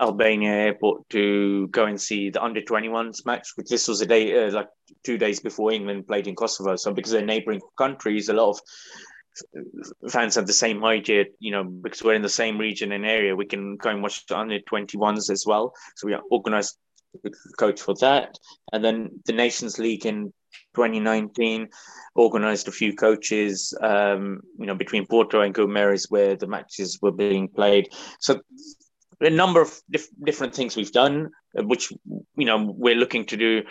Albania 0.00 0.50
airport 0.50 1.08
to 1.10 1.68
go 1.68 1.86
and 1.86 2.00
see 2.00 2.30
the 2.30 2.42
under 2.42 2.60
21s 2.60 3.26
match, 3.26 3.48
which 3.56 3.68
this 3.68 3.88
was 3.88 4.00
a 4.00 4.06
day, 4.06 4.46
uh, 4.46 4.52
like 4.52 4.68
two 5.04 5.18
days 5.18 5.40
before 5.40 5.72
England 5.72 6.06
played 6.06 6.26
in 6.26 6.36
Kosovo. 6.36 6.76
So, 6.76 6.92
because 6.92 7.12
they're 7.12 7.24
neighboring 7.24 7.60
countries, 7.76 8.28
a 8.28 8.34
lot 8.34 8.50
of 8.50 8.60
fans 10.10 10.34
have 10.34 10.46
the 10.46 10.52
same 10.52 10.84
idea, 10.84 11.26
you 11.38 11.50
know, 11.50 11.64
because 11.64 12.02
we're 12.02 12.14
in 12.14 12.22
the 12.22 12.28
same 12.28 12.58
region 12.58 12.92
and 12.92 13.04
area, 13.06 13.34
we 13.36 13.46
can 13.46 13.76
go 13.76 13.90
and 13.90 14.02
watch 14.02 14.26
the 14.26 14.38
under 14.38 14.58
21s 14.60 15.30
as 15.30 15.44
well. 15.46 15.74
So, 15.96 16.06
we 16.06 16.16
organized 16.30 16.76
coach 17.58 17.80
for 17.80 17.94
that. 18.00 18.36
And 18.72 18.84
then 18.84 19.20
the 19.24 19.32
Nations 19.32 19.78
League 19.78 20.06
in 20.06 20.32
2019 20.74 21.68
organized 22.14 22.68
a 22.68 22.72
few 22.72 22.94
coaches, 22.94 23.76
um, 23.80 24.40
you 24.58 24.66
know, 24.66 24.74
between 24.74 25.06
Porto 25.06 25.40
and 25.40 25.54
Guimarães 25.54 26.10
where 26.10 26.36
the 26.36 26.46
matches 26.46 26.98
were 27.00 27.12
being 27.12 27.48
played. 27.48 27.88
So 28.20 28.40
a 29.20 29.30
number 29.30 29.60
of 29.60 29.80
dif- 29.90 30.08
different 30.22 30.54
things 30.54 30.76
we've 30.76 30.92
done, 30.92 31.30
which 31.54 31.90
you 32.36 32.44
know 32.44 32.72
we're 32.76 32.94
looking 32.94 33.26
to 33.26 33.36
do 33.36 33.62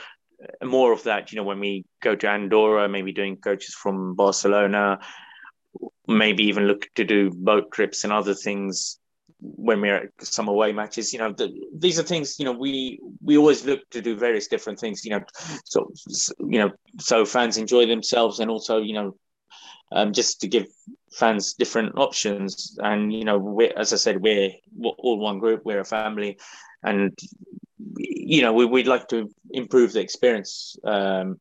more 0.64 0.92
of 0.92 1.04
that. 1.04 1.32
You 1.32 1.38
know, 1.38 1.44
when 1.44 1.60
we 1.60 1.86
go 2.02 2.16
to 2.16 2.30
Andorra, 2.30 2.90
maybe 2.90 3.14
doing 3.14 3.38
coaches 3.38 3.74
from 3.74 4.16
Barcelona, 4.16 5.00
maybe 6.08 6.44
even 6.44 6.68
look 6.68 6.88
to 6.96 7.04
do 7.04 7.32
boat 7.32 7.72
trips 7.72 8.04
and 8.04 8.14
other 8.14 8.34
things 8.34 9.00
when 9.40 9.82
we're 9.82 9.96
at 9.96 10.10
some 10.20 10.48
away 10.48 10.72
matches. 10.72 11.14
You 11.14 11.20
know, 11.20 11.32
the, 11.32 11.54
these 11.76 12.00
are 12.00 12.04
things. 12.04 12.40
You 12.40 12.46
know, 12.46 12.54
we 12.54 13.00
we 13.22 13.38
always 13.38 13.66
look 13.66 13.88
to 13.92 14.02
do 14.02 14.16
various 14.16 14.48
different 14.48 14.80
things. 14.80 15.06
You 15.06 15.12
know, 15.12 15.22
so 15.66 15.92
you 16.40 16.60
know, 16.60 16.72
so 17.00 17.26
fans 17.26 17.58
enjoy 17.58 17.86
themselves 17.86 18.40
and 18.40 18.50
also 18.50 18.82
you 18.82 18.94
know 18.94 19.18
um, 19.92 20.14
just 20.14 20.42
to 20.42 20.48
give 20.48 20.68
fans 21.12 21.54
different 21.54 21.98
options. 21.98 22.78
And 22.82 23.14
you 23.14 23.26
know, 23.26 23.38
we 23.38 23.70
as 23.70 23.94
I 23.94 23.98
said, 23.98 24.22
we're 24.22 24.52
all 24.78 25.20
one 25.20 25.40
group. 25.40 25.62
We're 25.66 25.82
a 25.82 25.86
family, 25.86 26.38
and 26.84 27.18
you 27.98 28.42
know, 28.42 28.54
we, 28.54 28.66
would 28.66 28.88
like 28.88 29.08
to 29.10 29.30
improve 29.52 29.94
the 29.94 30.02
experience 30.02 30.78
um, 30.84 31.40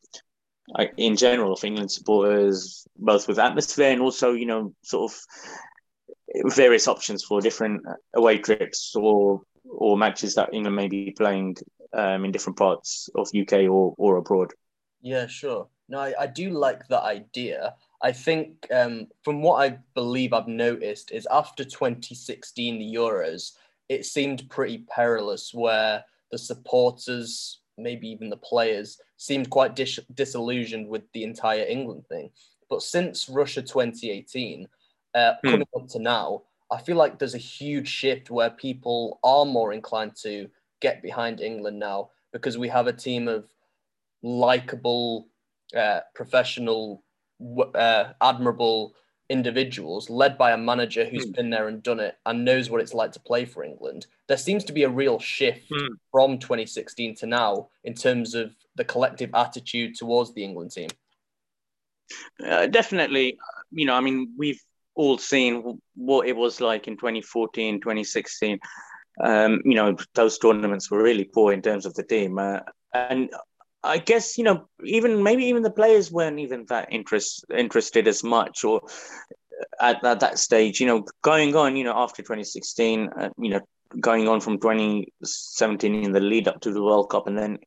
in 0.96 1.16
general 1.16 1.52
of 1.52 1.64
England 1.64 1.90
supporters, 1.90 2.86
both 2.96 3.28
with 3.28 3.38
atmosphere 3.38 3.92
and 3.92 4.00
also, 4.00 4.32
you 4.32 4.46
know, 4.46 4.74
sort 4.82 5.12
of 5.12 6.54
various 6.54 6.88
options 6.88 7.24
for 7.24 7.40
different 7.40 7.82
away 8.14 8.38
trips 8.38 8.94
or 8.96 9.42
or 9.68 9.96
matches 9.96 10.34
that 10.34 10.52
England 10.52 10.76
may 10.76 10.88
be 10.88 11.10
playing 11.10 11.56
um, 11.92 12.24
in 12.24 12.32
different 12.32 12.58
parts 12.58 13.08
of 13.14 13.28
UK 13.36 13.68
or, 13.68 13.94
or 13.98 14.16
abroad. 14.16 14.52
Yeah, 15.00 15.26
sure. 15.26 15.68
No, 15.88 16.00
I, 16.00 16.14
I 16.20 16.26
do 16.26 16.50
like 16.50 16.86
that 16.88 17.02
idea. 17.02 17.74
I 18.02 18.12
think 18.12 18.66
um, 18.72 19.06
from 19.22 19.42
what 19.42 19.62
I 19.62 19.78
believe 19.94 20.32
I've 20.32 20.48
noticed 20.48 21.12
is 21.12 21.26
after 21.30 21.64
2016, 21.64 22.78
the 22.78 22.94
Euros, 22.94 23.52
it 23.88 24.04
seemed 24.04 24.48
pretty 24.50 24.84
perilous 24.88 25.52
where 25.54 26.04
the 26.30 26.38
supporters, 26.38 27.60
maybe 27.78 28.08
even 28.08 28.30
the 28.30 28.36
players, 28.36 28.98
seemed 29.16 29.50
quite 29.50 29.76
dis- 29.76 30.00
disillusioned 30.14 30.88
with 30.88 31.02
the 31.12 31.24
entire 31.24 31.64
England 31.64 32.06
thing. 32.08 32.30
But 32.68 32.82
since 32.82 33.28
Russia 33.28 33.62
2018, 33.62 34.66
uh, 35.14 35.34
hmm. 35.42 35.50
coming 35.50 35.66
up 35.74 35.88
to 35.88 35.98
now, 35.98 36.42
I 36.70 36.80
feel 36.80 36.96
like 36.96 37.18
there's 37.18 37.34
a 37.34 37.38
huge 37.38 37.88
shift 37.88 38.30
where 38.30 38.50
people 38.50 39.20
are 39.22 39.44
more 39.44 39.72
inclined 39.72 40.16
to 40.22 40.48
get 40.80 41.02
behind 41.02 41.40
England 41.40 41.78
now 41.78 42.10
because 42.32 42.58
we 42.58 42.68
have 42.68 42.86
a 42.86 42.92
team 42.92 43.28
of 43.28 43.46
likable, 44.22 45.28
uh, 45.76 46.00
professional, 46.14 47.04
uh, 47.74 48.12
admirable 48.20 48.94
individuals 49.28 50.08
led 50.08 50.38
by 50.38 50.52
a 50.52 50.56
manager 50.56 51.04
who's 51.04 51.26
mm. 51.26 51.34
been 51.34 51.50
there 51.50 51.68
and 51.68 51.82
done 51.82 52.00
it 52.00 52.16
and 52.26 52.44
knows 52.44 52.70
what 52.70 52.80
it's 52.80 52.94
like 52.94 53.12
to 53.12 53.20
play 53.20 53.44
for 53.44 53.64
England. 53.64 54.06
There 54.28 54.36
seems 54.36 54.64
to 54.64 54.72
be 54.72 54.84
a 54.84 54.88
real 54.88 55.18
shift 55.18 55.70
mm. 55.70 55.88
from 56.12 56.38
2016 56.38 57.16
to 57.16 57.26
now 57.26 57.68
in 57.84 57.94
terms 57.94 58.34
of 58.34 58.54
the 58.76 58.84
collective 58.84 59.30
attitude 59.34 59.96
towards 59.96 60.32
the 60.34 60.44
England 60.44 60.72
team. 60.72 60.88
Uh, 62.44 62.66
definitely, 62.66 63.38
you 63.70 63.86
know, 63.86 63.94
I 63.94 64.00
mean, 64.00 64.34
we've 64.36 64.62
all 64.94 65.18
seen 65.18 65.80
what 65.94 66.26
it 66.26 66.36
was 66.36 66.60
like 66.60 66.88
in 66.88 66.96
2014, 66.96 67.80
2016. 67.80 68.58
Um, 69.22 69.62
you 69.64 69.74
know, 69.74 69.96
those 70.14 70.38
tournaments 70.38 70.90
were 70.90 71.02
really 71.02 71.24
poor 71.24 71.52
in 71.52 71.62
terms 71.62 71.86
of 71.86 71.94
the 71.94 72.02
team. 72.02 72.38
Uh, 72.38 72.60
and 72.92 73.30
I 73.86 73.98
guess, 73.98 74.36
you 74.38 74.44
know, 74.44 74.68
even 74.84 75.22
maybe 75.22 75.46
even 75.46 75.62
the 75.62 75.70
players 75.70 76.10
weren't 76.10 76.38
even 76.38 76.66
that 76.68 76.92
interest, 76.92 77.44
interested 77.54 78.08
as 78.08 78.22
much 78.24 78.64
or 78.64 78.82
at, 79.80 80.04
at 80.04 80.20
that 80.20 80.38
stage, 80.38 80.80
you 80.80 80.86
know, 80.86 81.04
going 81.22 81.54
on, 81.56 81.76
you 81.76 81.84
know, 81.84 81.94
after 81.96 82.22
2016, 82.22 83.08
uh, 83.08 83.28
you 83.38 83.50
know, 83.50 83.60
going 84.00 84.28
on 84.28 84.40
from 84.40 84.58
2017 84.58 86.04
in 86.04 86.12
the 86.12 86.20
lead 86.20 86.48
up 86.48 86.60
to 86.60 86.72
the 86.72 86.82
World 86.82 87.10
Cup. 87.10 87.26
And 87.26 87.38
then, 87.38 87.58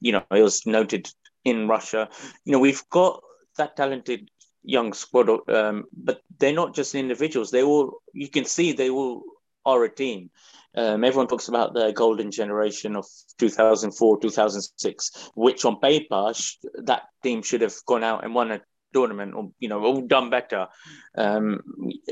you 0.00 0.12
know, 0.12 0.24
it 0.30 0.42
was 0.42 0.66
noted 0.66 1.08
in 1.44 1.68
Russia, 1.68 2.08
you 2.44 2.52
know, 2.52 2.58
we've 2.58 2.82
got 2.90 3.22
that 3.56 3.76
talented 3.76 4.28
young 4.66 4.92
squad, 4.92 5.28
um, 5.48 5.84
but 5.96 6.20
they're 6.38 6.52
not 6.52 6.74
just 6.74 6.94
individuals. 6.94 7.50
They 7.50 7.62
all 7.62 8.02
you 8.12 8.28
can 8.28 8.44
see 8.44 8.72
they 8.72 8.90
all 8.90 9.22
are 9.64 9.84
a 9.84 9.88
team. 9.88 10.30
Um, 10.76 11.04
everyone 11.04 11.26
talks 11.26 11.48
about 11.48 11.72
the 11.72 11.92
golden 11.92 12.30
generation 12.30 12.96
of 12.96 13.06
2004, 13.38 14.20
2006, 14.20 15.30
which 15.34 15.64
on 15.64 15.80
paper 15.80 16.32
sh- 16.34 16.56
that 16.84 17.04
team 17.22 17.42
should 17.42 17.62
have 17.62 17.74
gone 17.86 18.04
out 18.04 18.24
and 18.24 18.34
won 18.34 18.50
a 18.50 18.60
tournament 18.92 19.34
or 19.34 19.50
you 19.58 19.68
know 19.68 19.82
all 19.82 20.00
done 20.02 20.30
better 20.30 20.68
um, 21.16 21.60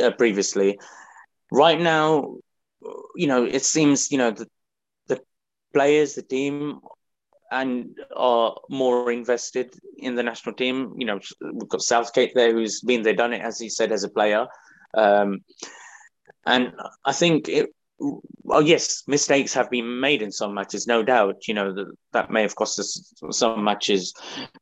uh, 0.00 0.10
previously. 0.12 0.78
Right 1.52 1.80
now, 1.80 2.36
you 3.14 3.26
know, 3.26 3.44
it 3.44 3.64
seems 3.64 4.10
you 4.10 4.18
know 4.18 4.30
the 4.30 4.48
the 5.08 5.20
players, 5.72 6.14
the 6.14 6.22
team 6.22 6.80
and 7.50 7.98
are 8.16 8.56
more 8.68 9.12
invested 9.12 9.74
in 9.98 10.14
the 10.14 10.22
national 10.22 10.54
team. 10.54 10.94
You 10.98 11.06
know, 11.06 11.20
we've 11.40 11.68
got 11.68 11.82
Southgate 11.82 12.34
there 12.34 12.52
who's 12.52 12.80
been 12.80 13.02
there, 13.02 13.14
done 13.14 13.32
it, 13.32 13.42
as 13.42 13.58
he 13.60 13.68
said, 13.68 13.92
as 13.92 14.04
a 14.04 14.08
player. 14.08 14.46
Um, 14.94 15.44
and 16.46 16.72
I 17.04 17.12
think 17.12 17.48
it, 17.48 17.70
well, 17.98 18.62
yes, 18.62 19.04
mistakes 19.06 19.54
have 19.54 19.70
been 19.70 20.00
made 20.00 20.20
in 20.20 20.32
some 20.32 20.54
matches, 20.54 20.86
no 20.86 21.02
doubt. 21.02 21.46
You 21.46 21.54
know 21.54 21.72
that 21.72 21.92
that 22.12 22.30
may 22.30 22.42
have 22.42 22.56
cost 22.56 22.78
us 22.78 23.14
some 23.30 23.64
matches, 23.64 24.12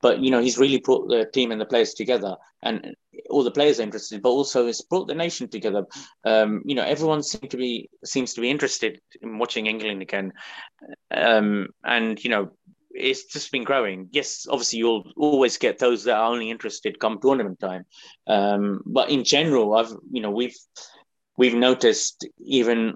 but 0.01 0.21
you 0.21 0.31
know 0.31 0.41
he's 0.41 0.59
really 0.59 0.79
brought 0.79 1.09
the 1.09 1.27
team 1.33 1.51
and 1.51 1.61
the 1.61 1.67
players 1.67 1.95
together, 1.95 2.37
and 2.63 2.95
all 3.31 3.43
the 3.43 3.51
players 3.51 3.81
are 3.81 3.85
interested, 3.85 4.23
but 4.23 4.31
also 4.31 4.67
it's 4.67 4.83
brought 4.83 5.09
the 5.09 5.15
nation 5.15 5.49
together. 5.49 5.85
Um, 6.25 6.63
you 6.65 6.75
know, 6.75 6.85
everyone 6.85 7.23
seems 7.23 7.49
to 7.51 7.57
be 7.57 7.89
seems 8.05 8.35
to 8.35 8.41
be 8.41 8.51
interested 8.51 9.01
in 9.23 9.39
watching 9.39 9.67
England 9.67 10.03
again, 10.03 10.33
um, 11.11 11.69
and 11.85 12.23
you 12.23 12.31
know 12.31 12.51
it's 12.91 13.25
just 13.25 13.51
been 13.51 13.65
growing. 13.65 14.09
Yes, 14.13 14.47
obviously 14.49 14.81
you'll 14.81 15.11
always 15.17 15.57
get 15.57 15.79
those 15.79 16.05
that 16.05 16.17
are 16.17 16.31
only 16.31 16.51
interested 16.51 17.01
come 17.01 17.19
tournament 17.21 17.59
time, 17.61 17.87
um, 18.27 18.83
but 18.85 19.09
in 19.09 19.25
general, 19.25 19.75
I've 19.75 19.95
you 20.11 20.21
know 20.21 20.31
we've 20.31 20.57
we've 21.39 21.55
noticed 21.55 22.27
even 22.45 22.95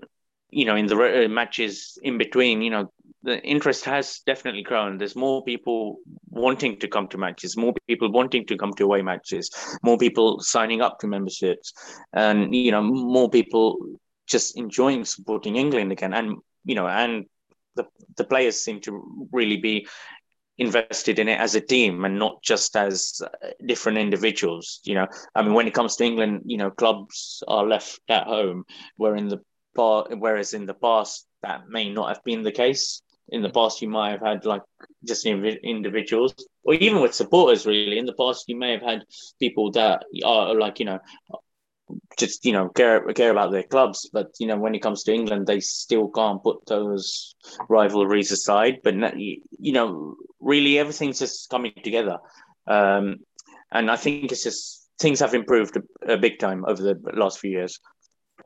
you 0.50 0.64
know 0.64 0.76
in 0.76 0.86
the 0.86 0.96
uh, 0.96 1.28
matches 1.28 1.98
in 2.02 2.18
between, 2.18 2.62
you 2.62 2.70
know 2.70 2.90
the 3.22 3.42
interest 3.42 3.84
has 3.84 4.20
definitely 4.24 4.62
grown. 4.62 4.98
There's 4.98 5.16
more 5.16 5.42
people 5.42 5.98
wanting 6.30 6.78
to 6.78 6.88
come 6.88 7.08
to 7.08 7.18
matches, 7.18 7.56
more 7.56 7.74
people 7.88 8.12
wanting 8.12 8.46
to 8.46 8.56
come 8.56 8.72
to 8.74 8.84
away 8.84 9.02
matches, 9.02 9.50
more 9.82 9.98
people 9.98 10.40
signing 10.40 10.80
up 10.80 11.00
to 11.00 11.08
memberships, 11.08 11.72
and 12.12 12.54
you 12.54 12.70
know 12.70 12.82
more 12.82 13.28
people 13.28 13.78
just 14.26 14.56
enjoying 14.56 15.04
supporting 15.04 15.56
England 15.56 15.92
again, 15.92 16.14
and 16.14 16.36
you 16.64 16.74
know 16.74 16.86
and 16.86 17.26
the, 17.74 17.84
the 18.16 18.24
players 18.24 18.62
seem 18.62 18.80
to 18.80 19.28
really 19.32 19.56
be 19.56 19.86
invested 20.58 21.18
in 21.18 21.28
it 21.28 21.38
as 21.38 21.54
a 21.54 21.60
team 21.60 22.04
and 22.04 22.18
not 22.18 22.42
just 22.42 22.76
as 22.76 23.20
uh, 23.22 23.48
different 23.66 23.98
individuals 23.98 24.80
you 24.84 24.94
know. 24.94 25.06
I 25.34 25.42
mean 25.42 25.52
when 25.52 25.66
it 25.66 25.74
comes 25.74 25.96
to 25.96 26.04
england 26.04 26.44
you 26.46 26.56
know 26.56 26.70
clubs 26.70 27.42
are 27.46 27.66
left 27.66 28.00
at 28.08 28.26
home. 28.26 28.64
Where 28.96 29.16
in 29.16 29.28
the 29.76 30.16
whereas 30.16 30.54
in 30.54 30.66
the 30.66 30.74
past 30.74 31.26
that 31.42 31.68
may 31.68 31.90
not 31.90 32.08
have 32.08 32.24
been 32.24 32.42
the 32.42 32.52
case 32.52 33.02
in 33.28 33.42
the 33.42 33.50
past 33.50 33.82
you 33.82 33.88
might 33.88 34.12
have 34.12 34.20
had 34.20 34.44
like 34.44 34.62
just 35.04 35.26
individuals 35.26 36.34
or 36.62 36.74
even 36.74 37.02
with 37.02 37.14
supporters 37.14 37.66
really 37.66 37.98
in 37.98 38.06
the 38.06 38.14
past 38.14 38.44
you 38.46 38.56
may 38.56 38.72
have 38.72 38.82
had 38.82 39.02
people 39.40 39.70
that 39.72 40.04
are 40.24 40.54
like 40.54 40.78
you 40.78 40.86
know 40.86 41.00
just 42.18 42.44
you 42.44 42.52
know 42.52 42.68
care 42.68 43.00
care 43.12 43.30
about 43.30 43.52
their 43.52 43.62
clubs. 43.62 44.08
But 44.12 44.32
you 44.38 44.46
know 44.46 44.56
when 44.56 44.74
it 44.74 44.82
comes 44.82 45.04
to 45.04 45.12
England, 45.12 45.46
they 45.46 45.60
still 45.60 46.08
can't 46.08 46.42
put 46.42 46.66
those 46.66 47.34
rivalries 47.68 48.32
aside. 48.32 48.80
But 48.82 48.94
you 49.18 49.72
know 49.72 50.16
really 50.40 50.78
everything's 50.78 51.18
just 51.18 51.48
coming 51.48 51.72
together, 51.82 52.18
um, 52.66 53.16
and 53.70 53.90
I 53.90 53.96
think 53.96 54.32
it's 54.32 54.44
just 54.44 54.88
things 54.98 55.20
have 55.20 55.34
improved 55.34 55.76
a, 55.76 56.14
a 56.14 56.18
big 56.18 56.38
time 56.38 56.64
over 56.66 56.82
the 56.82 56.98
last 57.12 57.38
few 57.38 57.50
years. 57.50 57.78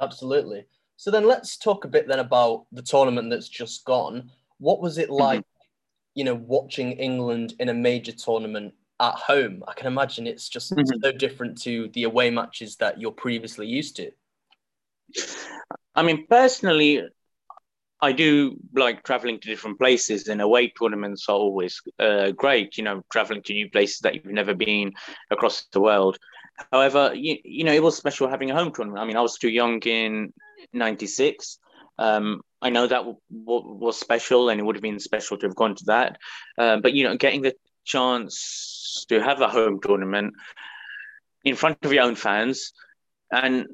Absolutely. 0.01 0.67
So 1.01 1.11
then 1.11 1.27
let's 1.27 1.57
talk 1.57 1.87
a 1.87 1.89
bit 1.89 2.07
then 2.09 2.19
about 2.19 2.67
the 2.73 2.83
tournament 2.83 3.31
that's 3.31 3.49
just 3.49 3.87
gone. 3.87 4.31
What 4.59 4.83
was 4.83 4.99
it 4.99 5.09
mm-hmm. 5.09 5.23
like, 5.23 5.41
mm-hmm. 5.41 6.13
you 6.15 6.25
know, 6.25 6.35
watching 6.35 6.93
England 6.93 7.55
in 7.59 7.71
a 7.71 7.75
major 7.75 8.13
tournament 8.13 8.75
at 9.01 9.15
home, 9.15 9.65
I 9.67 9.73
can 9.73 9.87
imagine 9.87 10.27
it's 10.27 10.51
just 10.51 10.71
mm-hmm. 10.73 11.01
so 11.03 11.11
different 11.11 11.59
to 11.63 11.89
the 11.95 12.05
away 12.05 12.29
matches 12.29 12.77
that 12.77 13.01
you're 13.01 13.13
previously 13.13 13.67
used 13.67 13.97
to. 13.97 14.11
I 15.95 16.03
mean, 16.03 16.27
personally, 16.27 17.03
I 18.03 18.13
do 18.13 18.59
like 18.75 19.03
traveling 19.03 19.41
to 19.41 19.49
different 19.49 19.79
places, 19.79 20.29
and 20.29 20.43
away 20.43 20.69
tournaments 20.69 21.31
are 21.31 21.37
always 21.37 21.81
uh, 21.99 22.33
great. 22.33 22.77
You 22.77 22.85
know, 22.85 23.03
traveling 23.11 23.43
to 23.45 23.55
new 23.55 23.71
places 23.71 24.01
that 24.01 24.17
you've 24.17 24.27
never 24.27 24.53
been 24.55 24.93
across 25.31 25.65
the 25.73 25.81
world. 25.81 26.19
However, 26.71 27.15
you, 27.15 27.39
you 27.43 27.65
know, 27.65 27.73
it 27.73 27.83
was 27.83 27.97
special 27.97 28.29
having 28.29 28.51
a 28.51 28.55
home 28.55 28.71
tournament. 28.71 29.03
I 29.03 29.07
mean, 29.07 29.17
I 29.17 29.23
was 29.23 29.39
too 29.39 29.49
young 29.49 29.81
in 29.81 30.35
'96. 30.73 31.59
Um, 31.99 32.41
I 32.63 32.71
know 32.71 32.87
that 32.87 32.99
w- 32.99 33.19
w- 33.31 33.75
was 33.75 33.99
special, 33.99 34.49
and 34.49 34.61
it 34.61 34.65
would 34.65 34.77
have 34.77 34.83
been 34.83 34.99
special 34.99 35.37
to 35.39 35.47
have 35.47 35.57
gone 35.57 35.75
to 35.77 35.85
that. 35.87 36.19
Uh, 36.59 36.79
but 36.79 36.93
you 36.93 37.05
know, 37.05 37.17
getting 37.17 37.43
the 37.43 37.55
chance 37.85 39.05
to 39.09 39.21
have 39.23 39.41
a 39.41 39.49
home 39.49 39.81
tournament 39.81 40.35
in 41.45 41.57
front 41.57 41.79
of 41.85 41.93
your 41.93 42.05
own 42.05 42.15
fans 42.15 42.73
and 43.33 43.67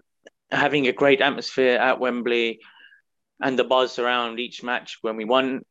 having 0.50 0.86
a 0.86 0.92
great 0.92 1.20
atmosphere 1.20 1.76
at 1.76 1.98
Wembley 1.98 2.60
and 3.40 3.58
the 3.58 3.64
buzz 3.64 3.98
around 3.98 4.38
each 4.38 4.62
match 4.62 4.98
when 5.02 5.16
we 5.16 5.24
won. 5.24 5.62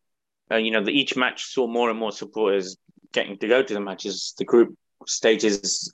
Uh, 0.51 0.57
you 0.57 0.71
know, 0.71 0.83
the, 0.83 0.91
each 0.91 1.15
match 1.15 1.45
saw 1.45 1.65
more 1.65 1.89
and 1.89 1.97
more 1.97 2.11
supporters 2.11 2.77
getting 3.13 3.37
to 3.39 3.47
go 3.47 3.63
to 3.63 3.73
the 3.73 3.79
matches. 3.79 4.33
The 4.37 4.45
group 4.45 4.75
stages, 5.07 5.91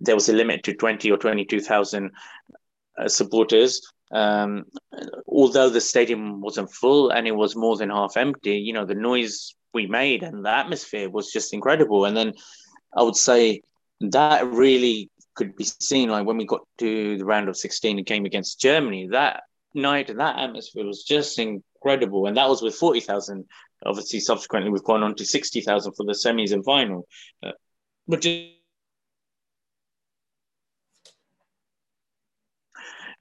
there 0.00 0.14
was 0.14 0.28
a 0.28 0.34
limit 0.34 0.64
to 0.64 0.74
20 0.74 1.10
or 1.10 1.16
22,000 1.16 2.10
uh, 2.98 3.08
supporters. 3.08 3.80
Um, 4.14 4.66
although 5.26 5.68
the 5.68 5.80
stadium 5.80 6.40
wasn't 6.40 6.72
full 6.72 7.10
and 7.10 7.26
it 7.26 7.34
was 7.34 7.56
more 7.56 7.76
than 7.76 7.90
half 7.90 8.16
empty, 8.16 8.58
you 8.58 8.72
know, 8.72 8.84
the 8.84 8.94
noise 8.94 9.54
we 9.72 9.86
made 9.86 10.22
and 10.22 10.44
the 10.44 10.56
atmosphere 10.56 11.10
was 11.10 11.32
just 11.32 11.52
incredible. 11.52 12.04
And 12.04 12.16
then 12.16 12.34
I 12.96 13.02
would 13.02 13.16
say 13.16 13.62
that 14.00 14.46
really 14.46 15.10
could 15.34 15.56
be 15.56 15.64
seen 15.64 16.10
like 16.10 16.26
when 16.26 16.36
we 16.36 16.46
got 16.46 16.60
to 16.78 17.18
the 17.18 17.24
round 17.24 17.48
of 17.48 17.56
16 17.56 17.98
and 17.98 18.06
came 18.06 18.24
against 18.24 18.60
Germany. 18.60 19.08
That 19.10 19.42
night 19.74 20.10
and 20.10 20.20
that 20.20 20.38
atmosphere 20.38 20.86
was 20.86 21.02
just 21.02 21.38
incredible. 21.40 22.26
And 22.26 22.36
that 22.36 22.48
was 22.48 22.62
with 22.62 22.76
40,000. 22.76 23.44
Obviously, 23.84 24.20
subsequently, 24.20 24.70
we've 24.70 24.84
gone 24.84 25.02
on 25.02 25.16
to 25.16 25.26
60,000 25.26 25.92
for 25.92 26.06
the 26.06 26.12
semis 26.12 26.52
and 26.52 26.64
final. 26.64 27.06
Uh, 27.42 27.50
but 28.06 28.20
just 28.20 28.53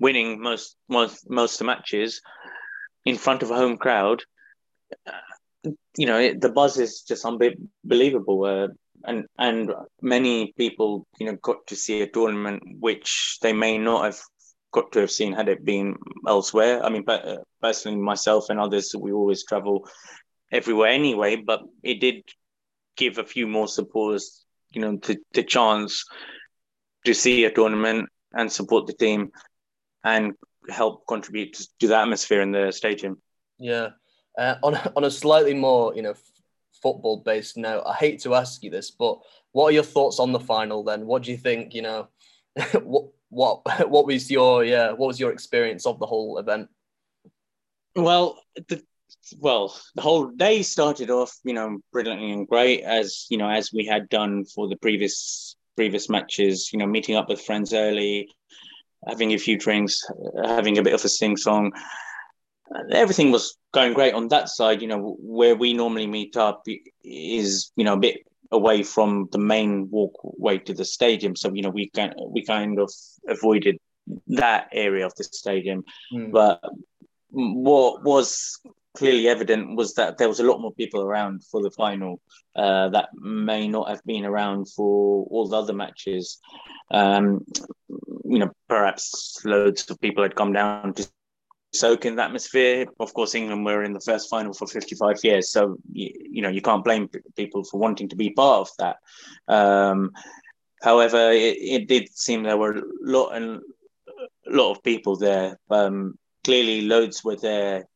winning 0.03 0.41
most 0.41 0.75
most 0.89 1.29
most 1.29 1.53
of 1.55 1.59
the 1.59 1.71
matches 1.73 2.21
in 3.05 3.17
front 3.17 3.41
of 3.41 3.51
a 3.51 3.55
home 3.55 3.77
crowd. 3.77 4.21
Uh, 5.07 5.71
you 5.97 6.05
know, 6.05 6.19
it, 6.19 6.41
the 6.41 6.49
buzz 6.49 6.77
is 6.77 7.01
just 7.07 7.25
unbelievable. 7.25 8.43
Uh, 8.43 8.67
and 9.05 9.25
and 9.37 9.71
many 10.01 10.53
people, 10.57 11.07
you 11.19 11.25
know, 11.25 11.37
got 11.41 11.65
to 11.67 11.75
see 11.75 12.01
a 12.01 12.11
tournament 12.17 12.61
which 12.79 13.37
they 13.41 13.53
may 13.53 13.77
not 13.77 14.03
have 14.05 14.19
got 14.71 14.91
to 14.91 14.99
have 14.99 15.11
seen 15.11 15.33
had 15.33 15.49
it 15.49 15.63
been 15.63 15.95
elsewhere. 16.27 16.83
I 16.83 16.89
mean, 16.89 17.03
uh, 17.07 17.37
personally, 17.61 18.01
myself 18.01 18.49
and 18.49 18.59
others, 18.59 18.93
we 18.97 19.11
always 19.11 19.45
travel 19.45 19.87
everywhere 20.51 20.89
anyway, 20.89 21.35
but 21.35 21.61
it 21.83 21.99
did 21.99 22.23
give 22.97 23.17
a 23.17 23.25
few 23.33 23.47
more 23.47 23.67
supporters, 23.67 24.45
you 24.71 24.81
know, 24.81 24.97
the, 24.97 25.17
the 25.33 25.43
chance 25.43 26.05
to 27.05 27.13
see 27.13 27.45
a 27.45 27.51
tournament 27.51 28.09
and 28.33 28.51
support 28.51 28.87
the 28.87 28.93
team 28.93 29.31
and 30.03 30.33
help 30.69 31.05
contribute 31.07 31.53
to 31.79 31.87
the 31.87 31.97
atmosphere 31.97 32.41
in 32.41 32.51
the 32.51 32.71
stadium. 32.71 33.21
Yeah. 33.59 33.89
Uh, 34.37 34.55
on, 34.63 34.75
on 34.95 35.03
a 35.03 35.11
slightly 35.11 35.53
more, 35.53 35.95
you 35.95 36.01
know, 36.01 36.15
football 36.81 37.17
based 37.17 37.57
note, 37.57 37.83
I 37.85 37.93
hate 37.93 38.21
to 38.21 38.35
ask 38.35 38.63
you 38.63 38.69
this, 38.69 38.91
but 38.91 39.19
what 39.51 39.65
are 39.65 39.71
your 39.71 39.83
thoughts 39.83 40.19
on 40.19 40.31
the 40.31 40.39
final 40.39 40.83
then? 40.83 41.05
What 41.05 41.23
do 41.23 41.31
you 41.31 41.37
think, 41.37 41.73
you 41.73 41.81
know, 41.81 42.07
what, 42.81 43.05
what, 43.29 43.61
what 43.89 44.05
was 44.05 44.29
your, 44.29 44.63
yeah, 44.63 44.91
what 44.91 45.07
was 45.07 45.19
your 45.19 45.31
experience 45.31 45.85
of 45.85 45.99
the 45.99 46.05
whole 46.05 46.37
event? 46.37 46.69
Well, 47.95 48.41
the, 48.67 48.83
well, 49.37 49.79
the 49.95 50.01
whole 50.01 50.27
day 50.27 50.63
started 50.63 51.09
off, 51.09 51.37
you 51.43 51.53
know, 51.53 51.79
brilliantly 51.91 52.31
and 52.31 52.47
great 52.47 52.81
as, 52.81 53.27
you 53.29 53.37
know, 53.37 53.49
as 53.49 53.71
we 53.71 53.85
had 53.85 54.09
done 54.09 54.45
for 54.45 54.67
the 54.67 54.75
previous 54.75 55.55
previous 55.75 56.09
matches, 56.09 56.71
you 56.71 56.79
know, 56.79 56.85
meeting 56.85 57.15
up 57.15 57.29
with 57.29 57.41
friends 57.41 57.73
early, 57.73 58.29
having 59.07 59.33
a 59.33 59.37
few 59.37 59.57
drinks, 59.57 60.05
having 60.45 60.77
a 60.77 60.83
bit 60.83 60.93
of 60.93 61.03
a 61.03 61.09
sing 61.09 61.37
song. 61.37 61.71
Everything 62.91 63.31
was 63.31 63.57
going 63.73 63.93
great 63.93 64.13
on 64.13 64.29
that 64.29 64.49
side. 64.49 64.81
You 64.81 64.87
know, 64.87 65.17
where 65.19 65.55
we 65.55 65.73
normally 65.73 66.07
meet 66.07 66.37
up 66.37 66.63
is 67.03 67.71
you 67.75 67.83
know 67.83 67.93
a 67.93 67.97
bit 67.97 68.25
away 68.51 68.83
from 68.83 69.27
the 69.31 69.39
main 69.39 69.89
walkway 69.89 70.59
to 70.59 70.73
the 70.73 70.85
stadium, 70.85 71.35
so 71.35 71.53
you 71.53 71.61
know 71.61 71.69
we 71.69 71.89
kind 71.89 72.13
we 72.29 72.43
kind 72.45 72.79
of 72.79 72.91
avoided 73.27 73.77
that 74.27 74.69
area 74.71 75.05
of 75.05 75.15
the 75.15 75.23
stadium. 75.23 75.83
Mm. 76.13 76.31
But 76.31 76.61
what 77.31 78.03
was 78.03 78.59
clearly 78.95 79.27
evident 79.27 79.75
was 79.75 79.95
that 79.95 80.17
there 80.17 80.29
was 80.29 80.39
a 80.39 80.43
lot 80.43 80.61
more 80.61 80.73
people 80.73 81.01
around 81.01 81.43
for 81.43 81.61
the 81.61 81.71
final 81.71 82.21
uh, 82.55 82.89
that 82.89 83.09
may 83.15 83.67
not 83.67 83.89
have 83.89 84.03
been 84.05 84.25
around 84.25 84.69
for 84.69 85.25
all 85.29 85.47
the 85.47 85.57
other 85.57 85.73
matches. 85.73 86.39
Um, 86.91 87.43
you 88.25 88.39
know, 88.39 88.51
perhaps 88.69 89.41
loads 89.45 89.89
of 89.89 89.99
people 89.99 90.23
had 90.23 90.35
come 90.35 90.53
down 90.53 90.93
to 90.93 91.07
soak 91.73 92.05
in 92.05 92.15
the 92.15 92.23
atmosphere. 92.23 92.85
Of 92.99 93.13
course, 93.13 93.35
England 93.35 93.65
were 93.65 93.83
in 93.83 93.93
the 93.93 93.99
first 93.99 94.29
final 94.29 94.53
for 94.53 94.67
55 94.67 95.17
years, 95.23 95.51
so 95.51 95.77
you, 95.91 96.11
you 96.31 96.41
know 96.41 96.49
you 96.49 96.61
can't 96.61 96.83
blame 96.83 97.09
people 97.35 97.63
for 97.63 97.79
wanting 97.79 98.09
to 98.09 98.15
be 98.15 98.29
part 98.29 98.61
of 98.61 98.69
that. 98.77 98.97
Um, 99.47 100.11
however, 100.81 101.31
it, 101.31 101.57
it, 101.59 101.87
did 101.87 102.15
seem 102.15 102.43
there 102.43 102.57
were 102.57 102.77
a 102.77 102.83
lot 103.01 103.31
and 103.31 103.61
a 104.47 104.55
lot 104.55 104.71
of 104.71 104.83
people 104.83 105.15
there. 105.15 105.57
Um, 105.69 106.17
clearly, 106.43 106.81
loads 106.81 107.23
were 107.23 107.37
there 107.37 107.87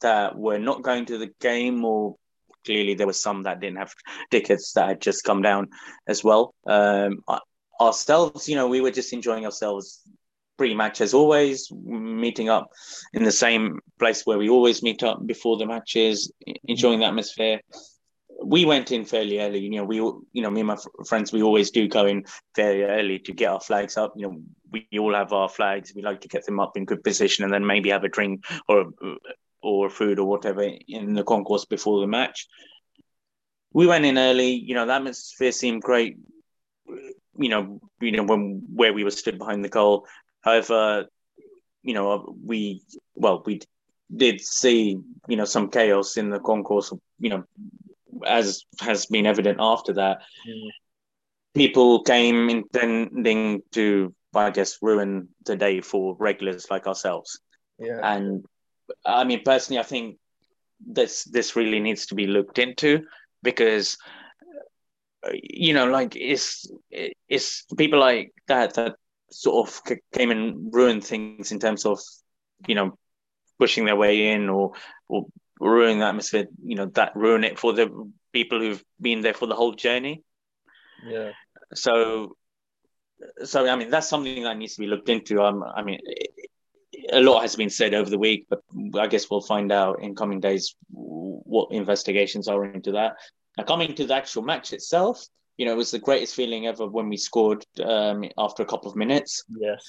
that 0.00 0.36
were 0.36 0.58
not 0.58 0.82
going 0.82 1.06
to 1.06 1.18
the 1.18 1.30
game, 1.40 1.84
or 1.84 2.16
clearly 2.64 2.94
there 2.94 3.06
were 3.06 3.12
some 3.12 3.44
that 3.44 3.60
didn't 3.60 3.78
have 3.78 3.92
tickets 4.30 4.72
that 4.72 4.88
had 4.88 5.00
just 5.00 5.24
come 5.24 5.42
down 5.42 5.68
as 6.06 6.22
well. 6.22 6.54
Um, 6.66 7.24
ourselves, 7.80 8.48
you 8.48 8.56
know, 8.56 8.68
we 8.68 8.80
were 8.80 8.90
just 8.90 9.12
enjoying 9.12 9.44
ourselves 9.44 10.02
pretty 10.58 10.74
much 10.74 11.00
as 11.00 11.14
always, 11.14 11.72
meeting 11.72 12.50
up 12.50 12.70
in 13.14 13.24
the 13.24 13.32
same 13.32 13.78
place 13.98 14.26
where 14.26 14.36
we 14.36 14.50
always 14.50 14.82
meet 14.82 15.02
up 15.02 15.26
before 15.26 15.56
the 15.56 15.64
matches, 15.64 16.30
enjoying 16.64 17.00
the 17.00 17.06
atmosphere. 17.06 17.60
We 18.44 18.66
went 18.66 18.92
in 18.92 19.06
fairly 19.06 19.40
early, 19.40 19.60
you 19.60 19.70
know. 19.70 19.84
We, 19.84 19.96
you 19.96 20.42
know, 20.42 20.50
me 20.50 20.60
and 20.60 20.66
my 20.66 20.76
friends, 21.06 21.32
we 21.32 21.42
always 21.42 21.70
do 21.70 21.88
go 21.88 22.04
in 22.04 22.24
fairly 22.54 22.82
early 22.82 23.18
to 23.20 23.32
get 23.32 23.50
our 23.50 23.60
flags 23.60 23.96
up. 23.96 24.12
You 24.16 24.28
know, 24.28 24.42
we 24.70 24.86
all 24.98 25.14
have 25.14 25.32
our 25.32 25.48
flags. 25.48 25.92
We 25.94 26.02
like 26.02 26.20
to 26.22 26.28
get 26.28 26.44
them 26.44 26.60
up 26.60 26.76
in 26.76 26.84
good 26.84 27.02
position, 27.02 27.44
and 27.44 27.52
then 27.52 27.66
maybe 27.66 27.90
have 27.90 28.04
a 28.04 28.08
drink 28.08 28.44
or 28.68 28.92
or 29.62 29.90
food 29.90 30.18
or 30.18 30.26
whatever 30.26 30.62
in 30.62 31.14
the 31.14 31.24
concourse 31.24 31.64
before 31.64 32.00
the 32.00 32.06
match. 32.06 32.46
We 33.72 33.86
went 33.86 34.04
in 34.04 34.18
early, 34.18 34.50
you 34.52 34.74
know, 34.74 34.86
the 34.86 34.94
atmosphere 34.94 35.52
seemed 35.52 35.82
great, 35.82 36.16
you 37.36 37.48
know, 37.48 37.80
you 38.00 38.12
know, 38.12 38.24
when 38.24 38.62
where 38.74 38.92
we 38.92 39.04
were 39.04 39.10
stood 39.10 39.38
behind 39.38 39.64
the 39.64 39.68
goal. 39.68 40.06
However, 40.40 41.06
you 41.82 41.94
know, 41.94 42.34
we 42.44 42.82
well, 43.14 43.42
we 43.44 43.60
did 44.14 44.40
see, 44.40 44.98
you 45.28 45.36
know, 45.36 45.44
some 45.44 45.70
chaos 45.70 46.16
in 46.16 46.30
the 46.30 46.40
concourse, 46.40 46.92
you 47.18 47.30
know, 47.30 47.44
as 48.26 48.64
has 48.80 49.06
been 49.06 49.26
evident 49.26 49.58
after 49.60 49.92
that. 49.94 50.18
Mm. 50.48 50.68
People 51.54 52.02
came 52.02 52.48
intending 52.48 53.62
to, 53.72 54.14
I 54.34 54.50
guess, 54.50 54.78
ruin 54.82 55.28
the 55.44 55.56
day 55.56 55.80
for 55.80 56.16
regulars 56.18 56.70
like 56.70 56.86
ourselves. 56.86 57.40
Yeah. 57.78 57.98
And 58.02 58.44
I 59.04 59.24
mean, 59.24 59.42
personally, 59.44 59.80
I 59.80 59.84
think 59.84 60.18
this 60.84 61.24
this 61.24 61.56
really 61.56 61.80
needs 61.80 62.06
to 62.06 62.14
be 62.14 62.26
looked 62.26 62.58
into 62.58 63.04
because 63.42 63.98
you 65.32 65.74
know, 65.74 65.86
like 65.86 66.16
it's 66.16 66.70
it's 67.28 67.64
people 67.76 68.00
like 68.00 68.32
that 68.48 68.74
that 68.74 68.96
sort 69.30 69.68
of 69.68 69.80
came 70.12 70.30
and 70.30 70.72
ruined 70.72 71.04
things 71.04 71.52
in 71.52 71.58
terms 71.58 71.84
of 71.84 72.00
you 72.66 72.74
know 72.74 72.98
pushing 73.58 73.84
their 73.84 73.96
way 73.96 74.32
in 74.32 74.48
or 74.48 74.72
or 75.08 75.26
ruining 75.60 75.98
the 75.98 76.06
atmosphere. 76.06 76.46
You 76.64 76.76
know, 76.76 76.86
that 76.94 77.14
ruin 77.14 77.44
it 77.44 77.58
for 77.58 77.72
the 77.72 78.10
people 78.32 78.60
who've 78.60 78.84
been 79.00 79.20
there 79.20 79.34
for 79.34 79.46
the 79.46 79.54
whole 79.54 79.72
journey. 79.72 80.22
Yeah. 81.04 81.32
So, 81.74 82.36
so 83.44 83.68
I 83.68 83.76
mean, 83.76 83.90
that's 83.90 84.08
something 84.08 84.42
that 84.44 84.56
needs 84.56 84.74
to 84.74 84.80
be 84.80 84.86
looked 84.86 85.08
into. 85.08 85.42
Um, 85.42 85.62
I 85.62 85.82
mean, 85.82 86.00
a 87.12 87.20
lot 87.20 87.42
has 87.42 87.56
been 87.56 87.70
said 87.70 87.94
over 87.94 88.08
the 88.08 88.18
week, 88.18 88.46
but 88.48 88.62
I 88.98 89.06
guess 89.06 89.30
we'll 89.30 89.40
find 89.40 89.72
out 89.72 90.02
in 90.02 90.14
coming 90.14 90.40
days 90.40 90.74
what 90.90 91.72
investigations 91.72 92.48
are 92.48 92.64
into 92.64 92.92
that. 92.92 93.16
Now, 93.56 93.64
coming 93.64 93.94
to 93.94 94.06
the 94.06 94.14
actual 94.14 94.42
match 94.42 94.72
itself, 94.72 95.24
you 95.56 95.66
know, 95.66 95.72
it 95.72 95.76
was 95.76 95.90
the 95.90 95.98
greatest 95.98 96.34
feeling 96.34 96.66
ever 96.66 96.86
when 96.86 97.08
we 97.08 97.16
scored 97.16 97.64
um, 97.84 98.24
after 98.38 98.62
a 98.62 98.66
couple 98.66 98.90
of 98.90 98.96
minutes. 98.96 99.44
Yes. 99.48 99.84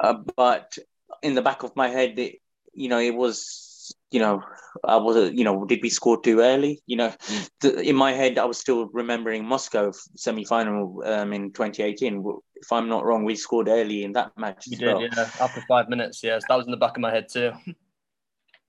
Uh, 0.00 0.14
but 0.36 0.76
in 1.22 1.34
the 1.34 1.42
back 1.42 1.62
of 1.62 1.74
my 1.74 1.88
head, 1.88 2.18
it, 2.18 2.36
you 2.74 2.88
know, 2.88 2.98
it 2.98 3.14
was 3.14 3.67
you 4.10 4.20
know, 4.20 4.42
I 4.84 4.96
was, 4.96 5.32
you 5.32 5.44
know, 5.44 5.64
did 5.64 5.80
we 5.82 5.90
score 5.90 6.20
too 6.20 6.40
early? 6.40 6.82
You 6.86 6.96
know, 6.96 7.08
mm. 7.08 7.82
in 7.82 7.96
my 7.96 8.12
head, 8.12 8.38
I 8.38 8.44
was 8.44 8.58
still 8.58 8.88
remembering 8.92 9.44
Moscow 9.44 9.92
semi 10.16 10.44
final 10.44 11.02
um, 11.04 11.32
in 11.32 11.52
2018. 11.52 12.24
If 12.56 12.72
I'm 12.72 12.88
not 12.88 13.04
wrong, 13.04 13.24
we 13.24 13.36
scored 13.36 13.68
early 13.68 14.04
in 14.04 14.12
that 14.12 14.32
match. 14.36 14.66
You 14.66 14.78
did, 14.78 14.86
well. 14.86 15.02
yeah, 15.02 15.30
after 15.40 15.62
five 15.68 15.88
minutes. 15.88 16.22
Yes, 16.22 16.42
that 16.48 16.56
was 16.56 16.66
in 16.66 16.70
the 16.70 16.78
back 16.78 16.96
of 16.96 17.00
my 17.00 17.12
head 17.12 17.28
too. 17.28 17.52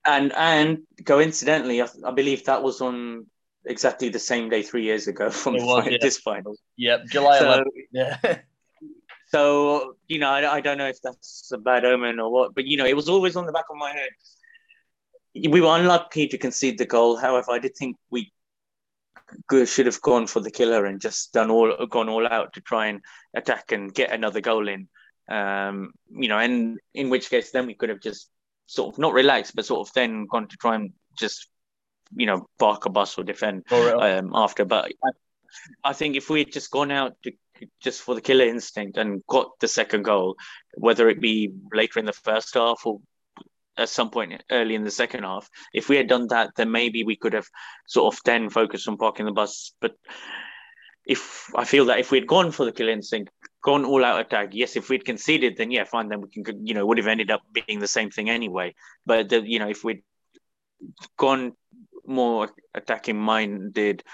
And 0.06 0.32
and 0.32 0.78
coincidentally, 1.04 1.82
I, 1.82 1.86
I 2.06 2.10
believe 2.12 2.46
that 2.46 2.62
was 2.62 2.80
on 2.80 3.26
exactly 3.66 4.08
the 4.08 4.18
same 4.18 4.48
day 4.48 4.62
three 4.62 4.82
years 4.82 5.08
ago 5.08 5.28
from 5.42 5.56
was, 5.56 5.86
yeah. 5.90 5.98
this 6.00 6.16
final. 6.16 6.56
Yep, 6.78 7.00
July 7.10 7.38
so, 7.38 7.44
11th. 7.44 7.64
Yeah. 7.92 8.16
so 9.28 9.96
you 10.08 10.18
know, 10.18 10.30
I, 10.30 10.54
I 10.54 10.60
don't 10.62 10.78
know 10.78 10.86
if 10.86 11.02
that's 11.02 11.50
a 11.52 11.58
bad 11.58 11.84
omen 11.84 12.18
or 12.18 12.32
what, 12.32 12.54
but 12.54 12.64
you 12.64 12.78
know, 12.78 12.86
it 12.86 12.96
was 12.96 13.10
always 13.10 13.36
on 13.36 13.44
the 13.44 13.52
back 13.52 13.66
of 13.70 13.76
my 13.76 13.90
head 13.92 14.08
we 15.34 15.60
were 15.60 15.76
unlucky 15.76 16.28
to 16.28 16.38
concede 16.38 16.78
the 16.78 16.86
goal. 16.86 17.16
However, 17.16 17.52
I 17.52 17.58
did 17.58 17.76
think 17.76 17.96
we 18.10 18.32
should 19.64 19.86
have 19.86 20.00
gone 20.00 20.26
for 20.26 20.40
the 20.40 20.50
killer 20.50 20.86
and 20.86 21.00
just 21.00 21.32
done 21.32 21.50
all 21.50 21.86
gone 21.86 22.08
all 22.08 22.26
out 22.26 22.52
to 22.54 22.60
try 22.60 22.86
and 22.86 23.00
attack 23.34 23.72
and 23.72 23.94
get 23.94 24.12
another 24.12 24.40
goal 24.40 24.68
in. 24.68 24.88
Um, 25.28 25.92
you 26.10 26.28
know, 26.28 26.38
and 26.38 26.78
in 26.94 27.10
which 27.10 27.30
case 27.30 27.52
then 27.52 27.66
we 27.66 27.74
could 27.74 27.90
have 27.90 28.00
just 28.00 28.28
sort 28.66 28.94
of 28.94 28.98
not 28.98 29.12
relaxed, 29.12 29.54
but 29.54 29.64
sort 29.64 29.86
of 29.86 29.94
then 29.94 30.26
gone 30.26 30.48
to 30.48 30.56
try 30.56 30.74
and 30.74 30.92
just 31.18 31.48
you 32.16 32.26
know 32.26 32.46
bark 32.58 32.86
a 32.86 32.90
bus 32.90 33.16
or 33.18 33.24
defend 33.24 33.64
um, 33.70 34.32
after. 34.34 34.64
But 34.64 34.92
I, 35.04 35.90
I 35.90 35.92
think 35.92 36.16
if 36.16 36.28
we 36.28 36.40
had 36.40 36.52
just 36.52 36.70
gone 36.70 36.90
out 36.90 37.16
to 37.22 37.32
just 37.80 38.02
for 38.02 38.14
the 38.14 38.20
killer 38.20 38.46
instinct 38.46 38.96
and 38.96 39.24
got 39.26 39.50
the 39.60 39.68
second 39.68 40.02
goal, 40.02 40.36
whether 40.74 41.08
it 41.08 41.20
be 41.20 41.52
later 41.72 41.98
in 41.98 42.06
the 42.06 42.12
first 42.12 42.54
half 42.54 42.84
or 42.84 43.00
at 43.80 43.88
some 43.88 44.10
point 44.10 44.42
early 44.50 44.74
in 44.74 44.84
the 44.84 44.90
second 44.90 45.24
half. 45.24 45.48
If 45.72 45.88
we 45.88 45.96
had 45.96 46.06
done 46.06 46.28
that, 46.28 46.50
then 46.56 46.70
maybe 46.70 47.02
we 47.02 47.16
could 47.16 47.32
have 47.32 47.46
sort 47.86 48.14
of 48.14 48.20
then 48.24 48.50
focused 48.50 48.86
on 48.86 48.98
parking 48.98 49.26
the 49.26 49.32
bus. 49.32 49.72
But 49.80 49.96
if 51.06 51.50
I 51.56 51.64
feel 51.64 51.86
that 51.86 51.98
if 51.98 52.10
we 52.10 52.18
had 52.18 52.28
gone 52.28 52.52
for 52.52 52.66
the 52.66 52.72
kill 52.72 52.88
instinct, 52.88 53.32
gone 53.62 53.84
all 53.86 54.04
out 54.04 54.20
attack, 54.20 54.50
yes, 54.52 54.76
if 54.76 54.90
we'd 54.90 55.06
conceded, 55.06 55.56
then 55.56 55.70
yeah, 55.70 55.84
fine, 55.84 56.08
then 56.08 56.20
we 56.20 56.28
can, 56.28 56.66
you 56.66 56.74
know, 56.74 56.84
would 56.86 56.98
have 56.98 57.06
ended 57.06 57.30
up 57.30 57.40
being 57.52 57.80
the 57.80 57.88
same 57.88 58.10
thing 58.10 58.28
anyway. 58.28 58.74
But 59.06 59.30
the, 59.30 59.40
you 59.40 59.58
know, 59.58 59.68
if 59.68 59.82
we'd 59.82 60.02
gone 61.16 61.52
more 62.06 62.50
attacking 62.74 63.18
minded 63.18 64.04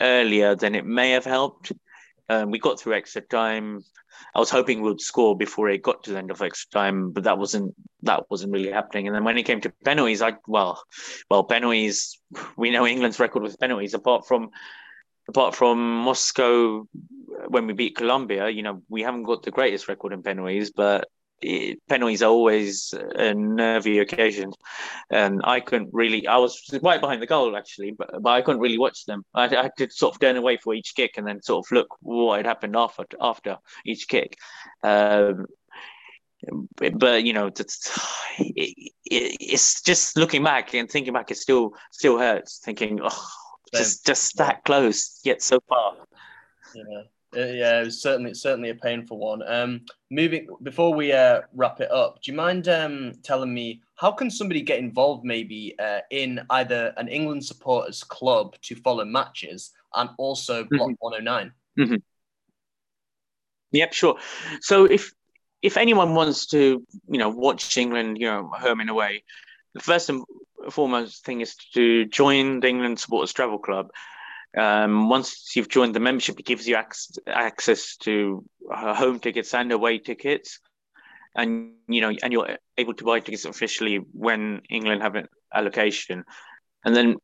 earlier, 0.00 0.56
then 0.56 0.74
it 0.74 0.84
may 0.84 1.12
have 1.12 1.24
helped. 1.24 1.72
Um, 2.28 2.50
we 2.50 2.58
got 2.58 2.78
through 2.78 2.94
extra 2.94 3.22
time. 3.22 3.80
I 4.34 4.40
was 4.40 4.50
hoping 4.50 4.82
we'd 4.82 5.00
score 5.00 5.36
before 5.36 5.68
it 5.70 5.82
got 5.82 6.04
to 6.04 6.10
the 6.10 6.18
end 6.18 6.30
of 6.30 6.42
extra 6.42 6.80
time, 6.80 7.12
but 7.12 7.24
that 7.24 7.38
wasn't 7.38 7.74
that 8.02 8.30
wasn't 8.30 8.52
really 8.52 8.70
happening. 8.70 9.06
And 9.06 9.16
then 9.16 9.24
when 9.24 9.38
it 9.38 9.44
came 9.44 9.60
to 9.62 9.72
penalties, 9.84 10.22
I 10.22 10.34
well, 10.46 10.82
well, 11.30 11.44
penalties. 11.44 12.18
We 12.56 12.70
know 12.70 12.86
England's 12.86 13.20
record 13.20 13.42
with 13.42 13.58
penalties. 13.58 13.94
Apart 13.94 14.26
from 14.26 14.50
apart 15.28 15.54
from 15.54 15.96
Moscow, 15.96 16.86
when 17.48 17.66
we 17.66 17.72
beat 17.72 17.96
Colombia, 17.96 18.48
you 18.48 18.62
know, 18.62 18.82
we 18.88 19.02
haven't 19.02 19.24
got 19.24 19.42
the 19.42 19.50
greatest 19.50 19.88
record 19.88 20.12
in 20.12 20.22
penalties, 20.22 20.70
but 20.70 21.08
it, 21.40 21.78
penalties 21.88 22.22
are 22.22 22.30
always 22.30 22.92
a 22.92 23.32
nervy 23.34 24.00
occasion, 24.00 24.52
and 25.10 25.40
I 25.44 25.60
couldn't 25.60 25.90
really. 25.92 26.26
I 26.26 26.38
was 26.38 26.62
right 26.82 27.00
behind 27.00 27.22
the 27.22 27.26
goal 27.26 27.56
actually, 27.56 27.92
but, 27.92 28.10
but 28.20 28.30
I 28.30 28.42
couldn't 28.42 28.60
really 28.60 28.78
watch 28.78 29.04
them. 29.06 29.24
I, 29.34 29.44
I 29.44 29.62
had 29.62 29.76
to 29.78 29.90
sort 29.90 30.14
of 30.14 30.20
turn 30.20 30.36
away 30.36 30.56
for 30.56 30.74
each 30.74 30.94
kick 30.96 31.12
and 31.16 31.26
then 31.26 31.42
sort 31.42 31.66
of 31.66 31.72
look 31.72 31.88
what 32.00 32.38
had 32.38 32.46
happened 32.46 32.76
after 32.76 33.04
after 33.20 33.58
each 33.84 34.08
kick. 34.08 34.36
Um, 34.82 35.46
but 36.76 37.24
you 37.24 37.32
know, 37.32 37.46
it, 37.48 37.62
it, 38.38 38.92
it's 39.04 39.82
just 39.82 40.16
looking 40.16 40.44
back 40.44 40.74
and 40.74 40.90
thinking 40.90 41.12
back. 41.12 41.30
It 41.30 41.36
still 41.36 41.72
still 41.92 42.18
hurts. 42.18 42.60
Thinking, 42.64 43.00
oh, 43.02 43.28
just 43.74 44.06
just 44.06 44.36
that 44.38 44.64
close 44.64 45.20
yet 45.24 45.42
so 45.42 45.60
far. 45.68 45.94
Yeah. 46.74 47.02
Uh, 47.36 47.40
yeah, 47.40 47.82
it 47.82 47.84
was 47.84 48.00
certainly 48.00 48.32
certainly 48.32 48.70
a 48.70 48.74
painful 48.74 49.18
one. 49.18 49.42
Um, 49.46 49.82
moving 50.10 50.48
before 50.62 50.94
we 50.94 51.12
uh, 51.12 51.42
wrap 51.54 51.78
it 51.80 51.90
up, 51.90 52.22
do 52.22 52.30
you 52.30 52.36
mind 52.36 52.68
um, 52.68 53.12
telling 53.22 53.52
me 53.52 53.82
how 53.96 54.12
can 54.12 54.30
somebody 54.30 54.62
get 54.62 54.78
involved 54.78 55.24
maybe 55.24 55.74
uh, 55.78 56.00
in 56.10 56.40
either 56.48 56.94
an 56.96 57.08
England 57.08 57.44
supporters 57.44 58.02
club 58.02 58.56
to 58.62 58.76
follow 58.76 59.04
matches 59.04 59.72
and 59.94 60.08
also. 60.18 60.64
Block 60.64 60.90
mm-hmm. 60.90 60.94
109? 61.00 61.52
Mm-hmm. 61.78 61.96
Yep, 63.72 63.92
sure. 63.92 64.16
So 64.60 64.86
if 64.86 65.12
if 65.62 65.76
anyone 65.76 66.14
wants 66.14 66.46
to, 66.46 66.84
you 67.08 67.18
know, 67.18 67.28
watch 67.28 67.76
England, 67.76 68.18
you 68.18 68.26
know, 68.26 68.50
home 68.52 68.86
away, 68.88 69.24
the 69.74 69.80
first 69.80 70.08
and 70.08 70.24
foremost 70.70 71.24
thing 71.24 71.40
is 71.40 71.56
to 71.74 72.04
join 72.06 72.60
the 72.60 72.68
England 72.68 73.00
Supporters 73.00 73.32
Travel 73.32 73.58
Club. 73.58 73.90
Um, 74.56 75.08
once 75.08 75.54
you've 75.54 75.68
joined 75.68 75.94
the 75.94 76.00
membership, 76.00 76.38
it 76.40 76.46
gives 76.46 76.66
you 76.66 76.76
ac- 76.76 77.20
access 77.26 77.96
to 77.98 78.44
uh, 78.72 78.94
home 78.94 79.20
tickets 79.20 79.52
and 79.54 79.70
away 79.72 79.98
tickets, 79.98 80.60
and 81.34 81.72
you 81.86 82.00
know, 82.00 82.12
and 82.22 82.32
you're 82.32 82.56
able 82.76 82.94
to 82.94 83.04
buy 83.04 83.20
tickets 83.20 83.44
officially 83.44 83.96
when 84.12 84.62
England 84.70 85.02
have 85.02 85.16
an 85.16 85.28
allocation. 85.54 86.24
And 86.84 86.96
then 86.96 87.16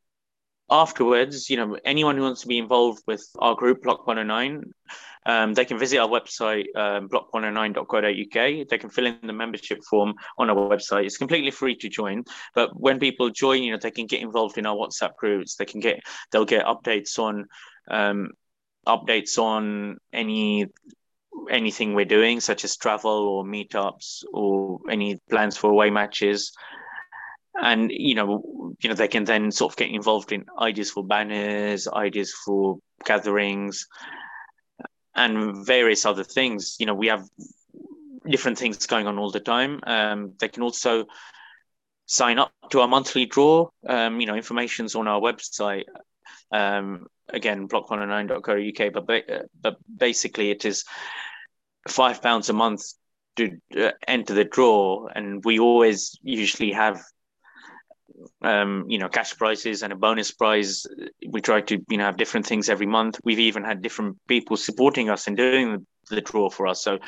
afterwards, 0.74 1.48
you 1.48 1.56
know, 1.56 1.78
anyone 1.84 2.16
who 2.16 2.24
wants 2.24 2.40
to 2.40 2.48
be 2.48 2.58
involved 2.58 3.02
with 3.06 3.24
our 3.38 3.54
group, 3.54 3.82
Block 3.82 4.06
109, 4.08 4.72
um, 5.26 5.54
they 5.54 5.64
can 5.64 5.78
visit 5.78 5.98
our 5.98 6.08
website, 6.08 6.66
um, 6.76 7.08
block109.co.uk. 7.08 8.68
They 8.68 8.78
can 8.78 8.90
fill 8.90 9.06
in 9.06 9.18
the 9.22 9.32
membership 9.32 9.84
form 9.88 10.14
on 10.36 10.50
our 10.50 10.56
website. 10.56 11.06
It's 11.06 11.16
completely 11.16 11.52
free 11.52 11.76
to 11.76 11.88
join. 11.88 12.24
But 12.54 12.78
when 12.78 12.98
people 12.98 13.30
join, 13.30 13.62
you 13.62 13.70
know, 13.70 13.78
they 13.80 13.92
can 13.92 14.06
get 14.06 14.20
involved 14.20 14.58
in 14.58 14.66
our 14.66 14.74
WhatsApp 14.74 15.16
groups. 15.16 15.54
They 15.54 15.64
can 15.64 15.80
get, 15.80 16.00
they'll 16.32 16.44
get 16.44 16.66
updates 16.66 17.18
on, 17.18 17.46
um, 17.88 18.30
updates 18.86 19.38
on 19.38 19.98
any 20.12 20.66
anything 21.50 21.94
we're 21.94 22.04
doing, 22.04 22.40
such 22.40 22.64
as 22.64 22.76
travel 22.76 23.28
or 23.28 23.44
meetups 23.44 24.24
or 24.32 24.78
any 24.88 25.18
plans 25.28 25.56
for 25.56 25.70
away 25.70 25.90
matches 25.90 26.52
and 27.60 27.90
you 27.92 28.14
know 28.14 28.74
you 28.80 28.88
know 28.88 28.94
they 28.94 29.08
can 29.08 29.24
then 29.24 29.50
sort 29.50 29.72
of 29.72 29.76
get 29.76 29.90
involved 29.90 30.32
in 30.32 30.44
ideas 30.58 30.90
for 30.90 31.04
banners 31.04 31.86
ideas 31.88 32.32
for 32.32 32.78
gatherings 33.04 33.86
and 35.14 35.64
various 35.64 36.04
other 36.04 36.24
things. 36.24 36.76
You 36.78 36.86
know 36.86 36.94
we 36.94 37.08
have 37.08 37.28
different 38.28 38.58
things 38.58 38.86
going 38.86 39.06
on 39.06 39.18
all 39.18 39.30
the 39.30 39.40
time. 39.40 39.80
Um, 39.86 40.32
they 40.40 40.48
can 40.48 40.62
also 40.62 41.06
sign 42.06 42.38
up 42.38 42.52
to 42.70 42.80
our 42.80 42.88
monthly 42.88 43.26
draw. 43.26 43.68
Um, 43.86 44.20
you 44.20 44.26
know 44.26 44.34
information's 44.34 44.94
on 44.94 45.08
our 45.08 45.20
website. 45.20 45.84
Um, 46.50 47.06
again 47.30 47.68
block109.co.uk 47.68 48.92
but 48.92 49.06
ba- 49.06 49.46
but 49.62 49.76
basically 49.96 50.50
it 50.50 50.66
is 50.66 50.84
five 51.88 52.20
pounds 52.22 52.50
a 52.50 52.52
month 52.52 52.82
to 53.36 53.58
uh, 53.76 53.90
enter 54.06 54.34
the 54.34 54.44
draw. 54.44 55.06
And 55.14 55.44
we 55.44 55.58
always 55.58 56.18
usually 56.22 56.72
have 56.72 57.00
um, 58.44 58.84
you 58.88 58.98
know, 58.98 59.08
cash 59.08 59.36
prizes 59.36 59.82
and 59.82 59.92
a 59.92 59.96
bonus 59.96 60.30
prize. 60.30 60.86
We 61.26 61.40
try 61.40 61.62
to, 61.62 61.82
you 61.88 61.96
know, 61.96 62.04
have 62.04 62.18
different 62.18 62.46
things 62.46 62.68
every 62.68 62.86
month. 62.86 63.18
We've 63.24 63.38
even 63.38 63.64
had 63.64 63.82
different 63.82 64.18
people 64.28 64.56
supporting 64.56 65.08
us 65.08 65.26
and 65.26 65.36
doing 65.36 65.86
the, 66.10 66.20
draw 66.20 66.50
for 66.50 66.66
us. 66.66 66.84
So, 66.84 66.98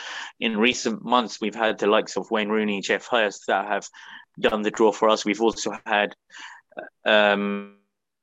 in 0.40 0.56
recent 0.56 1.04
months, 1.04 1.38
we've 1.40 1.54
had 1.54 1.78
the 1.78 1.86
likes 1.86 2.16
of 2.16 2.30
Wayne 2.30 2.48
Rooney, 2.48 2.80
Geoff 2.80 3.06
Hurst 3.06 3.44
that 3.48 3.66
have 3.66 3.86
done 4.40 4.62
the 4.62 4.70
draw 4.70 4.90
for 4.92 5.10
us. 5.10 5.24
We've 5.24 5.42
also 5.42 5.76
had, 5.84 6.14
um, 7.04 7.76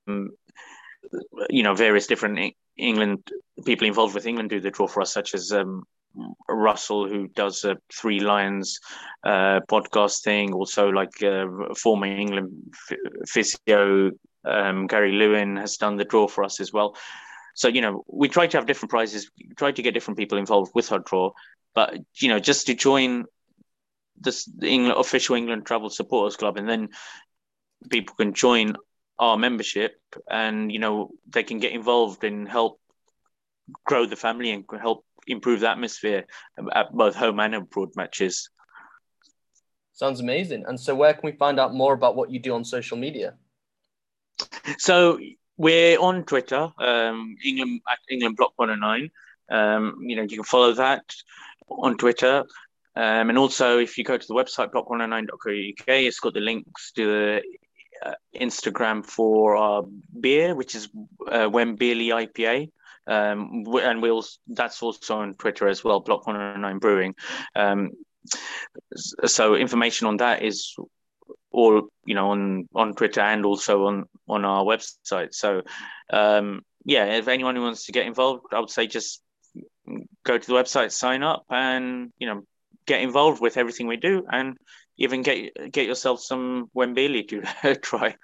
you 0.07 1.63
know, 1.63 1.75
various 1.75 2.07
different 2.07 2.55
England 2.75 3.29
people 3.65 3.87
involved 3.87 4.15
with 4.15 4.25
England 4.25 4.49
do 4.49 4.59
the 4.59 4.71
draw 4.71 4.87
for 4.87 5.01
us, 5.01 5.13
such 5.13 5.35
as 5.35 5.51
um, 5.51 5.83
Russell, 6.47 7.07
who 7.07 7.27
does 7.27 7.63
a 7.63 7.77
Three 7.93 8.19
Lions 8.19 8.79
uh, 9.23 9.61
podcast 9.69 10.23
thing, 10.23 10.53
also 10.53 10.89
like 10.89 11.21
uh, 11.23 11.45
former 11.75 12.07
England 12.07 12.73
physio 13.27 14.11
um, 14.45 14.87
Gary 14.87 15.13
Lewin 15.13 15.57
has 15.57 15.77
done 15.77 15.97
the 15.97 16.05
draw 16.05 16.27
for 16.27 16.43
us 16.43 16.59
as 16.59 16.71
well. 16.73 16.95
So 17.55 17.67
you 17.67 17.81
know, 17.81 18.03
we 18.07 18.29
try 18.29 18.47
to 18.47 18.57
have 18.57 18.65
different 18.65 18.91
prizes, 18.91 19.29
try 19.57 19.71
to 19.71 19.81
get 19.81 19.93
different 19.93 20.17
people 20.17 20.37
involved 20.37 20.71
with 20.75 20.91
our 20.91 20.99
draw, 20.99 21.31
but 21.73 21.95
you 22.19 22.29
know, 22.29 22.39
just 22.39 22.67
to 22.67 22.73
join 22.73 23.25
this 24.19 24.45
the 24.45 24.67
England 24.67 24.99
official 24.99 25.35
England 25.35 25.65
Travel 25.65 25.89
Supporters 25.89 26.37
Club, 26.37 26.57
and 26.57 26.67
then 26.67 26.89
people 27.89 28.15
can 28.15 28.33
join 28.33 28.75
our 29.19 29.37
membership, 29.37 29.95
and 30.29 30.71
you 30.71 30.79
know, 30.79 31.11
they 31.27 31.43
can 31.43 31.59
get 31.59 31.71
involved 31.71 32.23
and 32.23 32.47
help 32.47 32.79
grow 33.85 34.05
the 34.05 34.15
family 34.15 34.51
and 34.51 34.65
help 34.81 35.05
improve 35.27 35.61
the 35.61 35.69
atmosphere 35.69 36.25
at 36.73 36.91
both 36.93 37.15
home 37.15 37.39
and 37.39 37.55
abroad 37.55 37.89
matches. 37.95 38.49
Sounds 39.93 40.19
amazing. 40.19 40.65
And 40.67 40.79
so, 40.79 40.95
where 40.95 41.13
can 41.13 41.21
we 41.23 41.33
find 41.33 41.59
out 41.59 41.73
more 41.73 41.93
about 41.93 42.15
what 42.15 42.31
you 42.31 42.39
do 42.39 42.55
on 42.55 42.65
social 42.65 42.97
media? 42.97 43.35
So 44.77 45.19
we're 45.57 45.99
on 45.99 46.23
Twitter, 46.23 46.69
um, 46.79 47.35
England 47.45 47.81
at 47.89 47.99
England 48.09 48.37
Block 48.37 48.53
109. 48.55 49.11
Um, 49.51 49.97
you 50.01 50.15
know, 50.15 50.23
you 50.23 50.37
can 50.37 50.43
follow 50.43 50.73
that 50.73 51.05
on 51.69 51.97
Twitter. 51.97 52.43
Um, 52.95 53.29
and 53.29 53.37
also, 53.37 53.79
if 53.79 53.97
you 53.97 54.03
go 54.03 54.17
to 54.17 54.27
the 54.27 54.33
website 54.33 54.71
block109.co.uk, 54.71 55.87
it's 55.87 56.19
got 56.19 56.33
the 56.33 56.39
links 56.39 56.91
to 56.93 57.05
the 57.05 57.41
uh, 58.05 58.13
Instagram 58.35 59.05
for 59.05 59.55
our 59.55 59.83
beer, 60.19 60.55
which 60.55 60.75
is 60.75 60.89
uh, 61.31 61.49
Wembley 61.51 62.09
IPA 62.09 62.69
um, 63.07 63.63
and 63.81 64.01
we'll 64.01 64.23
that's 64.47 64.81
also 64.81 65.17
on 65.17 65.33
Twitter 65.35 65.67
as 65.67 65.83
well, 65.83 65.99
Block 65.99 66.25
109 66.27 66.79
Brewing. 66.79 67.15
Um, 67.55 67.91
so 68.95 69.55
information 69.55 70.07
on 70.07 70.17
that 70.17 70.43
is 70.43 70.75
all 71.51 71.89
you 72.05 72.15
know 72.15 72.31
on 72.31 72.67
on 72.73 72.93
Twitter 72.93 73.21
and 73.21 73.45
also 73.45 73.85
on 73.85 74.05
on 74.27 74.45
our 74.45 74.63
website. 74.63 75.33
So 75.33 75.61
um, 76.11 76.61
yeah, 76.85 77.05
if 77.05 77.27
anyone 77.27 77.55
who 77.55 77.61
wants 77.61 77.85
to 77.85 77.91
get 77.91 78.05
involved, 78.05 78.45
I 78.51 78.59
would 78.59 78.69
say 78.69 78.87
just 78.87 79.21
go 80.25 80.37
to 80.37 80.47
the 80.47 80.53
website, 80.53 80.91
sign 80.91 81.23
up, 81.23 81.45
and 81.49 82.11
you 82.17 82.27
know 82.27 82.41
get 82.85 83.01
involved 83.01 83.41
with 83.41 83.57
everything 83.57 83.87
we 83.87 83.97
do, 83.97 84.25
and 84.31 84.57
even 84.97 85.21
get 85.21 85.71
get 85.71 85.87
yourself 85.87 86.21
some 86.21 86.69
Wembili 86.75 87.27
to 87.61 87.75
try. 87.75 88.15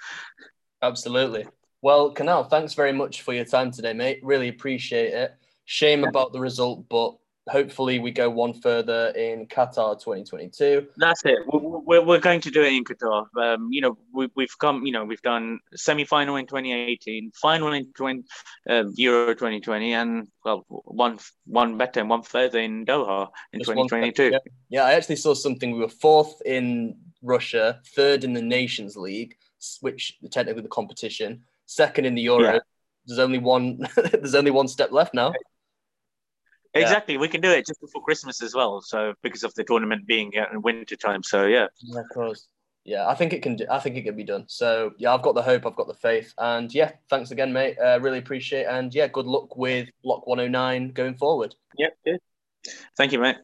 Absolutely. 0.81 1.45
Well, 1.81 2.11
Canal, 2.11 2.43
thanks 2.43 2.73
very 2.73 2.91
much 2.91 3.21
for 3.21 3.33
your 3.33 3.45
time 3.45 3.71
today, 3.71 3.93
mate. 3.93 4.19
Really 4.21 4.49
appreciate 4.49 5.13
it. 5.13 5.35
Shame 5.65 6.03
about 6.03 6.33
the 6.33 6.39
result, 6.39 6.89
but 6.89 7.15
hopefully 7.49 7.99
we 7.99 8.11
go 8.11 8.29
one 8.29 8.53
further 8.53 9.09
in 9.15 9.47
Qatar 9.47 9.99
2022. 9.99 10.87
That's 10.97 11.21
it. 11.25 11.39
We're, 11.47 12.03
we're 12.03 12.19
going 12.19 12.41
to 12.41 12.51
do 12.51 12.63
it 12.63 12.73
in 12.73 12.83
Qatar. 12.83 13.25
Um, 13.37 13.69
you 13.71 13.81
know, 13.81 13.97
we, 14.13 14.29
we've 14.35 14.57
come, 14.59 14.85
you 14.85 14.91
know, 14.91 15.05
we've 15.05 15.21
done 15.21 15.59
semi-final 15.75 16.35
in 16.37 16.47
2018, 16.47 17.31
final 17.33 17.73
in 17.73 17.91
20, 17.93 18.23
uh, 18.69 18.83
Euro 18.95 19.33
2020, 19.33 19.93
and 19.93 20.27
well, 20.45 20.65
one 20.67 21.19
one 21.45 21.77
better 21.77 21.99
and 21.99 22.09
one 22.09 22.23
further 22.23 22.59
in 22.59 22.85
Doha 22.85 23.29
in 23.53 23.59
Just 23.59 23.69
2022. 23.69 24.31
Yeah. 24.31 24.37
yeah, 24.69 24.83
I 24.85 24.93
actually 24.93 25.17
saw 25.17 25.33
something. 25.33 25.71
We 25.71 25.79
were 25.79 25.89
fourth 25.89 26.41
in 26.45 26.95
Russia, 27.21 27.79
third 27.95 28.23
in 28.23 28.33
the 28.33 28.41
Nations 28.41 28.95
League, 28.95 29.35
which 29.81 30.17
technically 30.31 30.61
the 30.61 30.69
competition 30.69 31.43
second 31.69 32.05
in 32.05 32.15
the 32.15 32.21
Euro. 32.23 32.53
Yeah. 32.53 32.60
There's 33.05 33.19
only 33.19 33.39
one. 33.39 33.79
there's 33.95 34.36
only 34.36 34.51
one 34.51 34.67
step 34.67 34.91
left 34.91 35.13
now. 35.13 35.34
Exactly, 36.73 37.15
yeah. 37.15 37.19
we 37.21 37.27
can 37.27 37.41
do 37.41 37.49
it 37.49 37.65
just 37.65 37.82
before 37.82 38.03
Christmas 38.03 38.43
as 38.43 38.53
well. 38.53 38.82
So 38.82 39.13
because 39.23 39.43
of 39.43 39.53
the 39.55 39.63
tournament 39.63 40.05
being 40.05 40.34
in 40.34 40.62
winter 40.62 40.95
time, 40.95 41.23
so 41.23 41.45
yeah. 41.45 41.67
yeah. 41.82 42.01
Of 42.01 42.10
course. 42.13 42.47
Yeah, 42.86 43.08
I 43.08 43.15
think 43.15 43.34
it 43.34 43.41
can. 43.41 43.55
Do, 43.55 43.65
I 43.69 43.79
think 43.79 43.97
it 43.97 44.03
can 44.03 44.15
be 44.15 44.23
done. 44.23 44.45
So 44.47 44.91
yeah, 44.97 45.13
I've 45.13 45.21
got 45.21 45.36
the 45.36 45.41
hope. 45.41 45.65
I've 45.65 45.75
got 45.75 45.88
the 45.88 45.93
faith. 45.93 46.34
And 46.38 46.73
yeah, 46.73 46.91
thanks 47.10 47.32
again, 47.32 47.51
mate. 47.51 47.77
Uh, 47.77 47.99
really 48.01 48.19
appreciate. 48.19 48.62
It. 48.62 48.67
And 48.67 48.93
yeah, 48.93 49.08
good 49.08 49.25
luck 49.25 49.58
with 49.58 49.89
Block 50.03 50.27
109 50.27 50.91
going 50.93 51.15
forward. 51.15 51.55
Yep. 51.77 51.97
Good. 52.05 52.19
Thank 52.97 53.12
you, 53.12 53.19
mate. 53.19 53.38